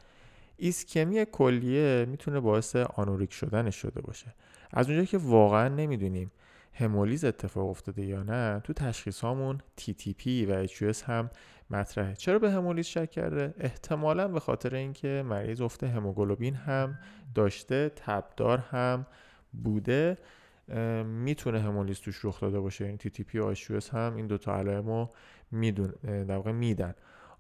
ایسکمی 0.58 1.26
کلیه 1.26 2.06
می‌تونه 2.10 2.40
باعث 2.40 2.76
anuric 2.76 3.34
شدن 3.34 3.70
شده 3.70 4.02
باشه. 4.02 4.36
از 4.74 4.86
اونجایی 4.86 5.08
که 5.08 5.18
واقعا 5.18 5.68
نمی‌دونیم 5.68 6.32
همولیز 6.74 7.26
اتفاق 7.26 7.70
افتاده 7.70 8.06
یا 8.06 8.24
نه 8.24 8.60
تو 8.64 8.74
تشخیص 8.74 9.20
هامون 9.20 9.58
TTP 9.82 10.28
و 10.28 10.68
HUS 10.68 11.04
هم 11.04 11.30
مطرحه. 11.70 12.16
چرا 12.16 12.40
به 12.40 12.52
همولیز 12.52 12.86
شک 12.86 13.12
کرده؟ 13.12 13.54
احتمالا 13.60 14.28
به 14.28 14.40
خاطر 14.40 14.76
اینکه 14.76 15.24
مریض 15.26 15.62
افت 15.62 15.84
هموگلوبین 15.84 16.56
هم 16.56 17.00
داشته 17.36 17.92
تبدار 17.96 18.58
هم 18.58 19.06
بوده. 19.64 20.18
می‌تونه 21.06 21.60
همولیز 21.60 22.00
توش 22.00 22.26
رخ 22.26 22.42
داده 22.42 22.60
باشه. 22.60 22.86
یعنی 22.86 22.98
TTP 22.98 23.36
و 23.36 23.56
HUS 23.56 23.90
هم 23.94 24.16
این 24.16 24.28
دوتا 24.28 24.56
علائم 24.56 24.88
رو 24.88 25.10
میدون 25.52 25.94
در 26.04 26.36
واقع 26.36 26.52
میدن. 26.52 26.94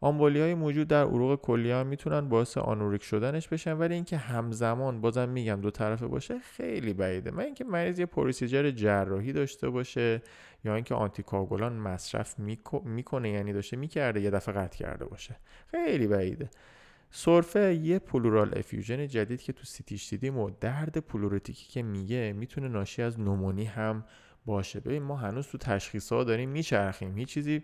آمبولی 0.03 0.39
های 0.41 0.53
موجود 0.53 0.87
در 0.87 1.03
عروق 1.03 1.41
کلیه 1.41 1.75
هم 1.75 1.87
می‌تونن 1.87 2.29
باعث 2.29 2.57
آنوریک 2.57 3.03
شدنش 3.03 3.47
بشن 3.47 3.73
ولی 3.73 3.93
اینکه 3.93 4.17
همزمان 4.17 5.01
بازم 5.01 5.29
میگم 5.29 5.61
دو 5.61 5.71
طرفه 5.71 6.07
باشه 6.07 6.39
خیلی 6.39 6.93
بعیده. 6.93 7.31
من 7.31 7.43
اینکه 7.43 7.63
مریض 7.63 7.99
یه 7.99 8.05
پروسیجر 8.05 8.71
جراحی 8.71 9.33
داشته 9.33 9.69
باشه 9.69 10.21
یا 10.63 10.75
اینکه 10.75 10.95
آنتیکاگولان 10.95 11.73
مصرف 11.73 12.39
می‌کنه 12.83 13.29
یعنی 13.29 13.53
داشته 13.53 13.77
می‌کرده 13.77 14.21
یه 14.21 14.29
دفعه 14.29 14.55
قطع 14.55 14.77
کرده 14.77 15.05
باشه. 15.05 15.35
خیلی 15.67 16.07
بعیده. 16.07 16.49
سرفه 17.11 17.73
یه 17.73 17.99
pleural 17.99 18.57
effusion 18.57 19.07
جدید 19.07 19.41
که 19.41 19.53
تو 19.53 19.63
CT 19.63 19.86
ش 19.86 20.09
دیدیم 20.09 20.37
و 20.37 20.49
درد 20.61 20.97
pleuritic 20.97 21.64
ی 21.64 21.71
که 21.71 21.83
میگه 21.83 22.33
می‌تونه 22.37 22.67
ناشی 22.67 23.01
از 23.01 23.19
پنومونی 23.19 23.65
هم 23.65 24.05
باشه. 24.45 24.79
ببین 24.79 25.03
ما 25.03 25.15
هنوز 25.15 25.47
تو 25.47 25.57
تشخیص 25.57 26.11
ها 26.11 26.23
داریم 26.23 26.49
میچرخیم. 26.49 27.17
هیچ 27.17 27.29
چیزی 27.29 27.63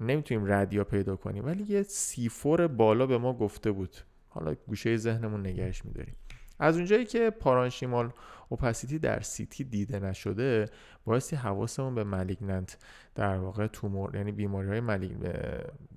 نمی‌تونیم 0.00 0.52
رد 0.52 0.73
پا 0.73 0.84
پیدا 0.84 1.16
کنیم. 1.16 1.44
ولی 1.44 1.64
یه 1.64 1.82
C4 1.82 2.66
بالا 2.66 3.06
به 3.06 3.18
ما 3.18 3.32
گفته 3.32 3.70
بود. 3.70 3.96
حالا 4.28 4.54
گوشه 4.66 4.96
ذهنمون 4.96 5.40
نگهش 5.40 5.84
میداریم. 5.84 6.16
از 6.58 6.76
اونجایی 6.76 7.04
که 7.04 7.30
parenchymal 7.30 8.12
opacity 8.48 8.98
در 8.98 9.20
CT 9.20 9.64
دیده 9.64 10.00
نشده 10.00 10.66
بایستی 11.04 11.36
حواسمون 11.36 11.94
به 11.94 12.04
malignant 12.04 12.78
در 13.14 13.36
واقع 13.36 13.66
تومور 13.66 14.16
یعنی 14.16 14.32
بیماری 14.32 14.68
های 14.68 14.80
malig 14.80 15.12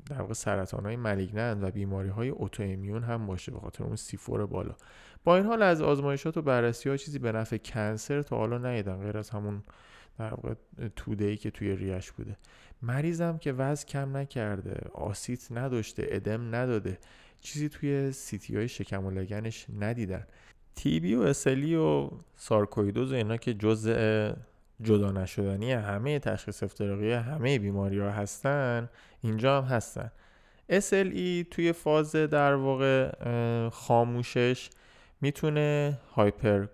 در 0.10 0.22
واقع 0.22 0.34
سرطان 0.34 0.86
های 0.86 0.96
malignant 0.96 1.64
و 1.64 1.72
بیماری 1.72 2.10
های 2.10 2.30
autoimmune 2.30 3.04
هم 3.04 3.28
باشه 3.28 3.52
به 3.52 3.60
خاطر 3.60 3.84
اون 3.84 3.96
C4 3.96 4.46
بالا. 4.46 4.76
با 5.24 5.36
این 5.36 5.46
حال 5.46 5.62
از 5.62 5.82
آزمایشات 5.82 6.38
و 6.38 6.42
بررسی 6.42 6.90
ها 6.90 6.98
چیزی 6.98 7.20
به 7.20 7.32
نفع 7.32 7.58
cancer 7.58 8.22
تا 8.22 8.38
حالا 8.38 8.58
ندیدن 8.58 8.98
غیر 8.98 9.18
از 9.18 9.30
همون 9.30 9.64
در 10.20 10.34
واقع 10.34 10.54
توده 10.96 11.38
که 11.38 11.52
توی 11.52 11.76
ریه‌ش 11.76 12.12
بوده. 12.12 12.38
مریضم 12.82 13.38
که 13.38 13.54
وزن 13.54 13.86
کم 13.88 14.18
نکرده 14.18 14.90
آسیت 14.94 15.52
نداشته 15.52 16.08
ادم 16.10 16.56
نداده. 16.56 16.98
چیزی 17.42 17.70
توی 17.70 18.12
CT 18.12 18.56
های 18.56 18.68
شکم 18.68 19.06
و 19.06 19.12
لگنش 19.12 19.66
ندیدن. 19.80 20.28
TB 20.76 21.16
و 21.16 21.22
SLE 21.22 21.76
و 21.76 22.10
سارکویدوز 22.36 23.12
و 23.12 23.16
اینا 23.16 23.38
که 23.38 23.54
جزء 23.54 24.32
جدا 24.82 25.12
نشدنی 25.12 25.72
همه 25.72 26.20
تشخیص 26.20 26.64
افتراقی 26.64 27.12
همه 27.12 27.60
بیماری 27.60 28.00
ها 28.00 28.10
هستن 28.12 28.90
اینجا 29.22 29.62
هم 29.62 29.68
هستن. 29.68 30.12
SLE 30.72 31.48
توی 31.52 31.74
فاز 31.74 32.12
در 32.12 32.54
واقع 32.54 33.12
خاموشش 33.70 34.70
می‌تونه 35.22 36.00
هایپر 36.16 36.66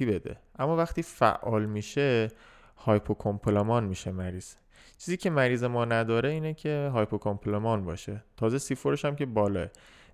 بده. 0.00 0.36
اما 0.58 0.76
وقتی 0.76 1.02
فعال 1.02 1.66
میشه 1.66 2.28
هایپوکومپلامان 2.76 3.84
میشه 3.84 4.10
مریض. 4.10 4.54
چیزی 4.98 5.16
که 5.16 5.30
مریض 5.30 5.64
ما 5.64 5.84
نداره 5.84 6.28
اینه 6.28 6.54
که 6.54 6.90
هایپوکومپلمان 6.92 7.84
باشه. 7.84 8.24
تازه 8.36 8.58
سیفورش 8.58 9.04
هم 9.04 9.16
که 9.16 9.26
بالاه 9.26 9.68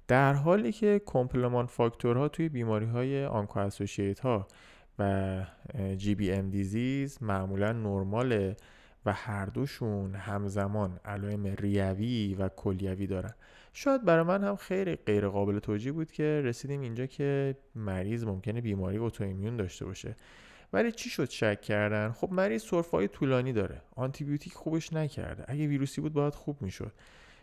در 0.09 0.33
حالی 0.33 0.73
که 0.73 1.01
کمپلمان 1.07 1.67
فاکتورها 1.67 2.29
توی 2.29 2.49
بیماری 2.49 2.87
های 2.87 3.25
آنکو 3.25 3.71
ها 4.23 4.47
و 4.99 5.45
جی 5.97 6.15
بی 6.15 6.33
ام 6.33 6.51
دیزیز 6.51 7.23
معمولا 7.23 7.73
نرماله 7.73 8.57
و 9.07 9.13
هر 9.13 9.47
دوشون 9.47 10.15
همزمان 10.15 11.01
علائم 11.05 11.47
ریوی 11.47 12.35
و 12.35 12.49
کلیوی 12.49 13.07
دارن. 13.07 13.35
شاید 13.73 14.05
برای 14.05 14.25
من 14.25 14.45
هم 14.45 14.57
خیلی 14.57 14.97
غیر 14.97 15.29
قابل 15.29 15.59
توجیه 15.59 15.93
بود 15.93 16.13
که 16.13 16.41
رسیدیم 16.45 16.81
اینجا 16.81 17.07
که 17.07 17.57
مریض 17.75 18.25
ممکنه 18.25 18.61
بیماری 18.61 18.97
اوتوایمیون 18.97 19.57
داشته 19.57 19.85
باشه. 19.85 20.17
ولی 20.75 20.93
چی 20.93 21.11
شد 21.11 21.31
شک 21.31 21.61
کردن؟ 21.61 22.13
خب 22.13 22.33
مریض 22.33 22.63
سرفای 22.63 23.09
طولانی 23.09 23.53
داره. 23.53 23.83
آنتیبیوتیک 23.97 24.53
خوبش 24.53 24.93
نکرده. 24.93 25.45
اگه 25.49 25.67
ویروسی 25.67 26.01
بود 26.01 26.13
باید 26.13 26.35
خوب 26.35 26.63
می‌شد. 26.63 26.93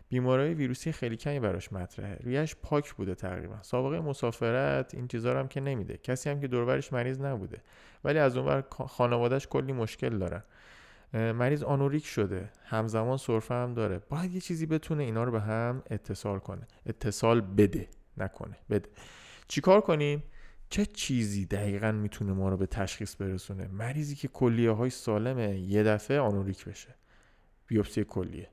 بیماری 0.08 0.54
ویروسی 0.54 0.92
خیلی 0.92 1.16
کمی 1.16 1.40
براش 1.40 1.72
مطرحه. 1.72 2.18
ریش 2.20 2.56
پاک 2.62 2.94
بوده 2.94 3.14
تقریبا. 3.14 3.62
سابقه 3.62 4.00
مسافرت 4.00 4.94
این 4.94 5.08
چیزا 5.08 5.38
هم 5.38 5.48
که 5.48 5.60
نمیده. 5.60 5.96
کسی 5.96 6.30
هم 6.30 6.40
که 6.40 6.48
دوربرش 6.48 6.92
مریض 6.92 7.20
نبوده. 7.20 7.58
ولی 8.04 8.18
از 8.18 8.36
اونور 8.36 8.64
خانوادهش 8.70 9.46
کلی 9.46 9.72
مشکل 9.72 10.18
دارن. 10.18 10.42
مریض 11.32 11.62
آنوریک 11.62 12.06
شده. 12.06 12.50
همزمان 12.64 13.16
سرفه 13.16 13.54
هم 13.54 13.74
داره. 13.74 13.98
باید 14.08 14.34
یه 14.34 14.40
چیزی 14.40 14.66
بتونه 14.66 15.02
اینا 15.02 15.24
رو 15.24 15.32
به 15.32 15.40
هم 15.40 15.82
اتصال 15.90 16.38
کنه. 16.38 16.66
اتصال 16.86 17.40
بده. 17.40 17.88
نکنه. 18.16 18.56
بده. 18.70 18.88
چیکار 19.48 19.80
کنیم؟ 19.80 20.22
چه 20.72 20.86
چیزی 20.86 21.46
دقیقا 21.46 21.92
می‌تونه 21.92 22.32
ما 22.32 22.48
رو 22.48 22.56
به 22.56 22.66
تشخیص 22.66 23.16
برسونه؟ 23.20 23.68
مریضی 23.68 24.14
که 24.14 24.28
کلیه 24.28 24.70
های 24.70 24.90
سالمه 24.90 25.58
یه 25.58 25.82
دفعه 25.82 26.20
آنوریک 26.20 26.64
بشه. 26.64 26.94
بیوپسی 27.66 28.04
کلیه. 28.04 28.48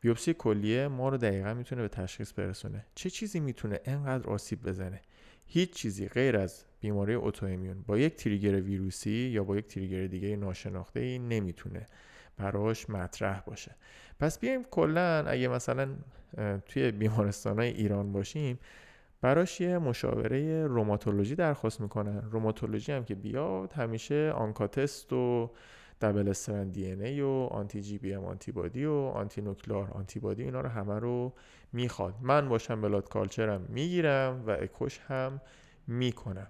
بیوپسی 0.00 0.34
کلیه 0.34 0.88
ما 0.88 1.08
رو 1.08 1.16
دقیقا 1.16 1.54
می‌تونه 1.54 1.82
به 1.82 1.88
تشخیص 1.88 2.32
برسونه. 2.32 2.84
چه 2.94 3.10
چیزی 3.10 3.40
می‌تونه 3.40 3.80
انقدر 3.84 4.30
آسیب 4.30 4.62
بزنه؟ 4.62 5.00
هیچ 5.46 5.72
چیزی 5.72 6.08
غیر 6.08 6.36
از 6.36 6.64
بیماری 6.80 7.14
اتوایمیون 7.14 7.84
با 7.86 7.98
یک 7.98 8.16
تریگر 8.16 8.60
ویروسی 8.60 9.10
یا 9.10 9.44
با 9.44 9.56
یک 9.56 9.66
تریگر 9.66 10.06
دیگه 10.06 10.36
ناشناخته 10.36 11.00
ای 11.00 11.18
نمی‌تونه 11.18 11.86
براش 12.36 12.90
مطرح 12.90 13.40
باشه. 13.40 13.76
پس 14.20 14.38
بیایم 14.38 14.64
کلا 14.64 15.24
اگه 15.26 15.48
مثلا 15.48 15.88
توی 16.66 16.90
بیمارستان 16.90 17.58
های 17.58 17.68
ایران 17.68 18.12
باشیم 18.12 18.58
براش 19.24 19.60
یه 19.60 19.78
مشاوره 19.78 20.66
روماتولوژی 20.66 21.34
درخواست 21.34 21.80
می‌کنن 21.80 22.22
روماتولوژی 22.30 22.92
هم 22.92 23.04
که 23.04 23.14
بیاد 23.14 23.72
همیشه 23.72 24.32
آنکاتست 24.36 25.12
و 25.12 25.50
double 26.00 26.28
strand 26.28 26.72
DNA 26.72 27.20
و 27.20 27.28
anti 27.28 27.80
GBM 27.80 28.24
antibody 28.24 28.84
و 28.84 28.92
anti 28.92 29.42
nuclear 29.42 29.90
antibody 29.90 30.42
اینا 30.42 30.60
رو 30.60 30.68
همه 30.68 30.98
رو 30.98 31.32
می‌خواد. 31.72 32.14
من 32.20 32.48
باشم 32.48 32.80
blood 32.80 33.08
culture 33.08 33.59
م 33.59 33.66
می‌گیرم 33.68 34.44
و 34.46 34.50
اکوش 34.50 35.00
هم 35.08 35.40
می‌کنم. 35.86 36.48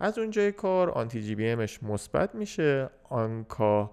از 0.00 0.18
اونجای 0.18 0.52
کار 0.52 0.90
anti 0.90 1.22
GBM 1.22 1.48
ش 1.48 1.82
مثبت 1.82 2.34
میشه. 2.34 2.90
ANCA 3.04 3.90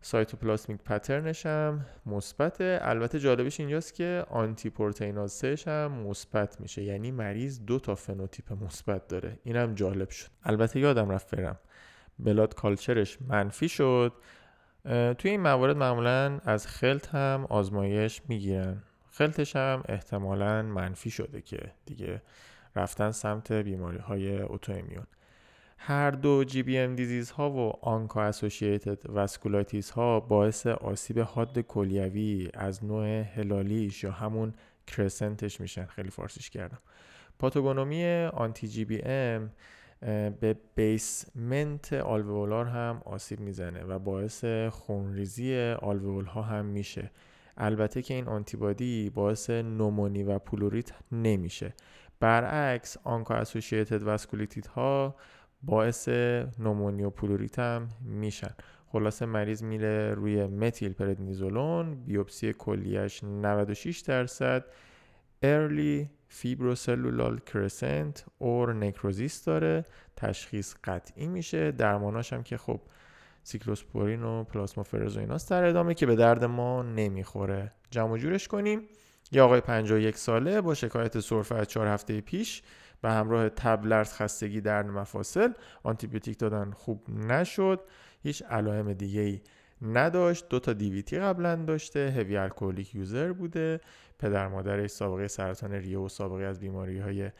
cytoplasmic 0.00 0.82
pattern 0.82 1.32
ش 1.32 1.46
هم 1.46 1.86
مثبته. 2.06 2.78
البته 2.82 3.18
جالبش 3.20 3.60
اینجاست 3.60 3.94
که 3.94 4.24
anti 4.30 4.70
proteinase 4.70 5.44
هم 5.44 5.92
مثبت 5.92 6.60
میشه. 6.60 6.82
یعنی 6.82 7.10
مریض 7.10 7.60
دو 7.66 7.78
تا 7.78 7.94
فنوتیپ 7.94 8.52
مثبت 8.64 9.08
داره. 9.08 9.38
اینم 9.44 9.74
جالب 9.74 10.10
شد. 10.10 10.28
البته 10.42 10.80
یادم 10.80 11.10
رفت 11.10 11.36
برم. 11.36 11.58
blood 12.18 12.54
culture 12.54 13.04
ش 13.04 13.18
منفی 13.28 13.68
شد. 13.68 14.12
توی 15.18 15.30
این 15.30 15.40
موارد 15.40 15.76
معمولا 15.76 16.40
از 16.44 16.66
خلط 16.66 17.14
هم 17.14 17.46
آزمایش 17.48 18.22
می‌گیرن. 18.28 18.82
خلطش 19.10 19.56
هم 19.56 19.82
احتمالا 19.88 20.62
منفی 20.62 21.10
شده 21.10 21.40
که 21.42 21.72
دیگه 21.86 22.22
رفتن 22.76 23.10
سمت 23.10 23.52
بیماری 23.52 23.98
های 23.98 24.38
autoimmune 24.38 25.06
هر 25.80 26.10
دو 26.10 26.44
GBM 26.44 26.94
disease 26.94 27.30
ها 27.30 27.50
و 27.50 27.72
ANCA 27.86 28.22
associated 28.22 29.10
vasculitis 29.10 29.90
ها 29.90 30.20
باعث 30.20 30.66
آسیب 30.66 31.18
حاد 31.18 31.58
کلیوی 31.58 32.48
از 32.54 32.84
نوع 32.84 33.06
هلالیش 33.06 34.04
یا 34.04 34.12
همون 34.12 34.54
crescent 34.86 35.45
ش 35.45 35.60
میشن. 35.60 35.86
خیلی 35.86 36.10
فارسیش 36.10 36.50
کردم. 36.50 36.78
pathognomonic 37.38 38.04
anti 38.32 38.68
GBM 38.68 39.50
به 40.40 40.56
basement 40.74 41.92
alveolar 41.92 42.66
هم 42.66 43.02
آسیب 43.04 43.40
می‌زنه 43.40 43.82
و 43.84 43.98
باعث 43.98 44.44
خونریزی 44.70 45.74
آلوول 45.82 46.24
ها 46.24 46.42
هم 46.42 46.64
میشه. 46.64 47.10
البته 47.56 48.02
که 48.02 48.14
این 48.14 48.28
آنتیبادی 48.28 49.10
باعث 49.10 49.50
نومونی 49.50 50.22
و 50.22 50.38
پلوریت 50.38 50.92
نمیشه. 51.12 51.74
برعکس 52.20 52.96
ANCA 53.04 53.34
associated 53.34 54.02
vasculitis 54.02 54.66
ها 54.66 55.16
باعث 55.62 56.08
نومونی 56.58 57.04
و 57.04 57.10
پلوریت 57.10 57.58
هم 57.58 57.88
میشن. 58.00 58.54
خلاصه 58.86 59.26
مریض 59.26 59.62
میره 59.62 60.14
روی 60.14 60.46
متیل 60.46 60.92
پردنیزولون 60.92 61.94
بیوپسی 61.94 62.52
کلیش 62.52 63.24
96 63.24 63.98
درصد. 64.00 64.64
early 65.42 66.10
fibrocellular 66.28 67.38
crescent 67.38 68.24
or 68.38 68.74
necrosis 68.74 69.44
داره 69.44 69.84
تشخیص 70.16 70.74
قطعی 70.84 71.26
میشه. 71.26 71.72
درماناش 71.72 72.32
هم 72.32 72.42
که 72.42 72.56
خب 72.56 72.80
سیکلوسپورین 73.42 74.22
و 74.22 74.44
پلاسمافرز 74.44 75.16
و 75.16 75.20
ایناست 75.20 75.50
در 75.50 75.64
ادامه 75.64 75.94
که 75.94 76.06
به 76.06 76.16
درد 76.16 76.44
ما 76.44 76.82
نمی‌خوره. 76.82 77.72
جمع 77.90 78.18
جورش 78.18 78.48
کنیم. 78.48 78.82
یه 79.32 79.42
آقای 79.42 79.60
51 79.60 80.16
ساله 80.16 80.60
با 80.60 80.74
شکایت 80.74 81.20
سرفه 81.20 81.54
از 81.54 81.68
4 81.68 81.86
هفته 81.86 82.20
پیش 82.20 82.62
به 83.02 83.10
همراه 83.10 83.48
تب 83.48 83.74
لرز 83.74 84.12
خستگی 84.12 84.60
درد 84.60 84.86
مفاصل 84.86 85.52
آنتیبیوتیک 85.82 86.38
دادن 86.38 86.70
خوب 86.70 87.10
نشد. 87.10 87.80
هیچ 88.22 88.42
علائم 88.42 88.92
دیگه 88.92 89.20
ای 89.20 89.40
نداشت. 89.82 90.48
دو 90.48 90.58
تا 90.58 90.72
DVT 90.72 91.18
قبلا 91.18 91.56
داشته 91.56 92.10
heavy 92.16 92.36
alcoholic 92.36 92.94
user 92.94 93.32
بوده. 93.32 93.80
پدر 94.18 94.48
مادرش 94.48 94.90
سابقه 94.90 95.28
سرطان 95.28 95.72
ریه 95.72 95.98
و 95.98 96.08
سابقه 96.08 96.44
از 96.44 96.60
بیماری 96.60 96.98
های 96.98 97.30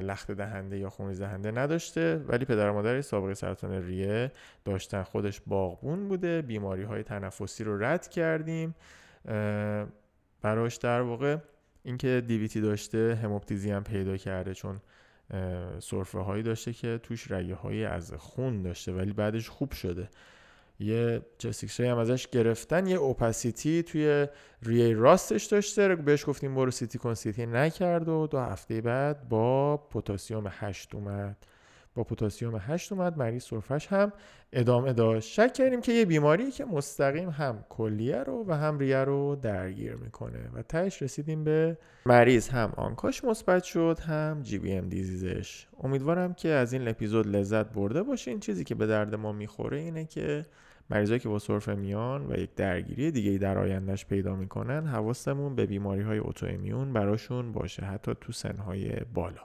لخت 0.00 0.30
دهنده 0.30 0.78
یا 0.78 0.90
خونریز 0.90 1.20
دهنده 1.20 1.50
نداشته. 1.50 2.24
ولی 2.28 2.44
پدر 2.44 2.70
مادرش 2.70 3.04
سابقه 3.04 3.34
سرطان 3.34 3.86
ریه 3.86 4.32
داشتن. 4.64 5.02
خودش 5.02 5.40
باغبون 5.46 6.08
بوده. 6.08 6.42
بیماری 6.42 6.82
های 6.82 7.02
تنفسی 7.02 7.64
رو 7.64 7.84
رد 7.84 8.08
کردیم. 8.08 8.74
براش 10.42 10.76
در 10.76 11.00
واقع 11.00 11.36
اینکه 11.84 12.22
دیویتی 12.26 12.60
داشته 12.60 13.18
هموپتیزی 13.22 13.70
هم 13.70 13.84
پیدا 13.84 14.16
کرده 14.16 14.54
چون 14.54 14.80
سرفه 15.78 16.18
هایی 16.18 16.42
داشته 16.42 16.72
که 16.72 17.00
توش 17.02 17.30
رگه 17.30 17.54
هایی 17.54 17.84
از 17.84 18.12
خون 18.12 18.62
داشته 18.62 18.92
ولی 18.92 19.12
بعدش 19.12 19.48
خوب 19.48 19.72
شده. 19.72 20.08
یه 20.80 21.22
چست 21.38 21.80
هم 21.80 21.98
ازش 21.98 22.28
گرفتن 22.28 22.86
یه 22.86 22.96
اوپاسیتی 22.96 23.82
توی 23.82 24.26
ریه 24.62 24.94
راستش 24.94 25.44
داشته 25.44 25.96
بهش 25.96 26.28
گفتیم 26.28 26.54
برو 26.54 26.70
CT 26.70 26.98
کن 26.98 27.14
CT 27.14 27.46
نکرد 27.46 28.08
و 28.08 28.26
دو 28.26 28.38
هفته 28.38 28.80
بعد 28.80 29.28
با 29.28 29.76
پوتاسیوم 29.76 30.44
هشت 30.50 30.94
اومد. 30.94 31.36
با 31.94 32.04
پوتاسیوم 32.04 32.60
8 32.60 32.92
اومد 32.92 33.18
مریض 33.18 33.44
سرفش 33.44 33.86
هم 33.86 34.12
ادامه 34.52 34.92
داشت. 34.92 35.28
شک 35.32 35.52
کردیم 35.52 35.80
که 35.80 35.92
یه 35.92 36.04
بیماری 36.04 36.50
که 36.50 36.64
مستقیم 36.64 37.28
هم 37.30 37.64
کلیه 37.68 38.22
رو 38.22 38.44
و 38.48 38.52
هم 38.52 38.78
ریه 38.78 39.04
رو 39.04 39.36
درگیر 39.36 39.94
می‌کنه 39.94 40.50
و 40.54 40.62
تهش 40.62 41.02
رسیدیم 41.02 41.44
به 41.44 41.78
مریض. 42.06 42.48
هم 42.48 42.72
ANCA 42.76 43.08
ش 43.08 43.24
مثبت 43.24 43.64
شد 43.64 43.98
هم 44.00 44.42
GBM 44.42 44.88
disease 44.88 45.43
ش. 45.43 45.66
امیدوارم 45.82 46.34
که 46.34 46.48
از 46.48 46.72
این 46.72 46.88
اپیزود 46.88 47.26
لذت 47.26 47.72
برده 47.72 48.02
باشین. 48.02 48.40
چیزی 48.40 48.64
که 48.64 48.74
به 48.74 48.86
درد 48.86 49.14
ما 49.14 49.32
می‌خوره 49.32 49.78
اینه 49.78 50.04
که 50.04 50.46
مریضایی 50.90 51.20
که 51.20 51.28
با 51.28 51.38
سرفه 51.38 51.74
میان 51.74 52.26
و 52.26 52.38
یک 52.38 52.54
درگیری 52.54 53.10
دیگه 53.10 53.38
در 53.38 53.58
آیندهش 53.58 54.04
پیدا 54.06 54.36
می‌کنن 54.36 54.86
حواستمون 54.86 55.54
به 55.54 55.66
بیماری 55.66 56.02
های 56.02 56.18
اوتو 56.18 56.46
براشون 56.92 57.52
باشه 57.52 57.82
حتی 57.84 58.12
تو 58.20 58.32
سنهای 58.32 58.90
بالا. 59.14 59.42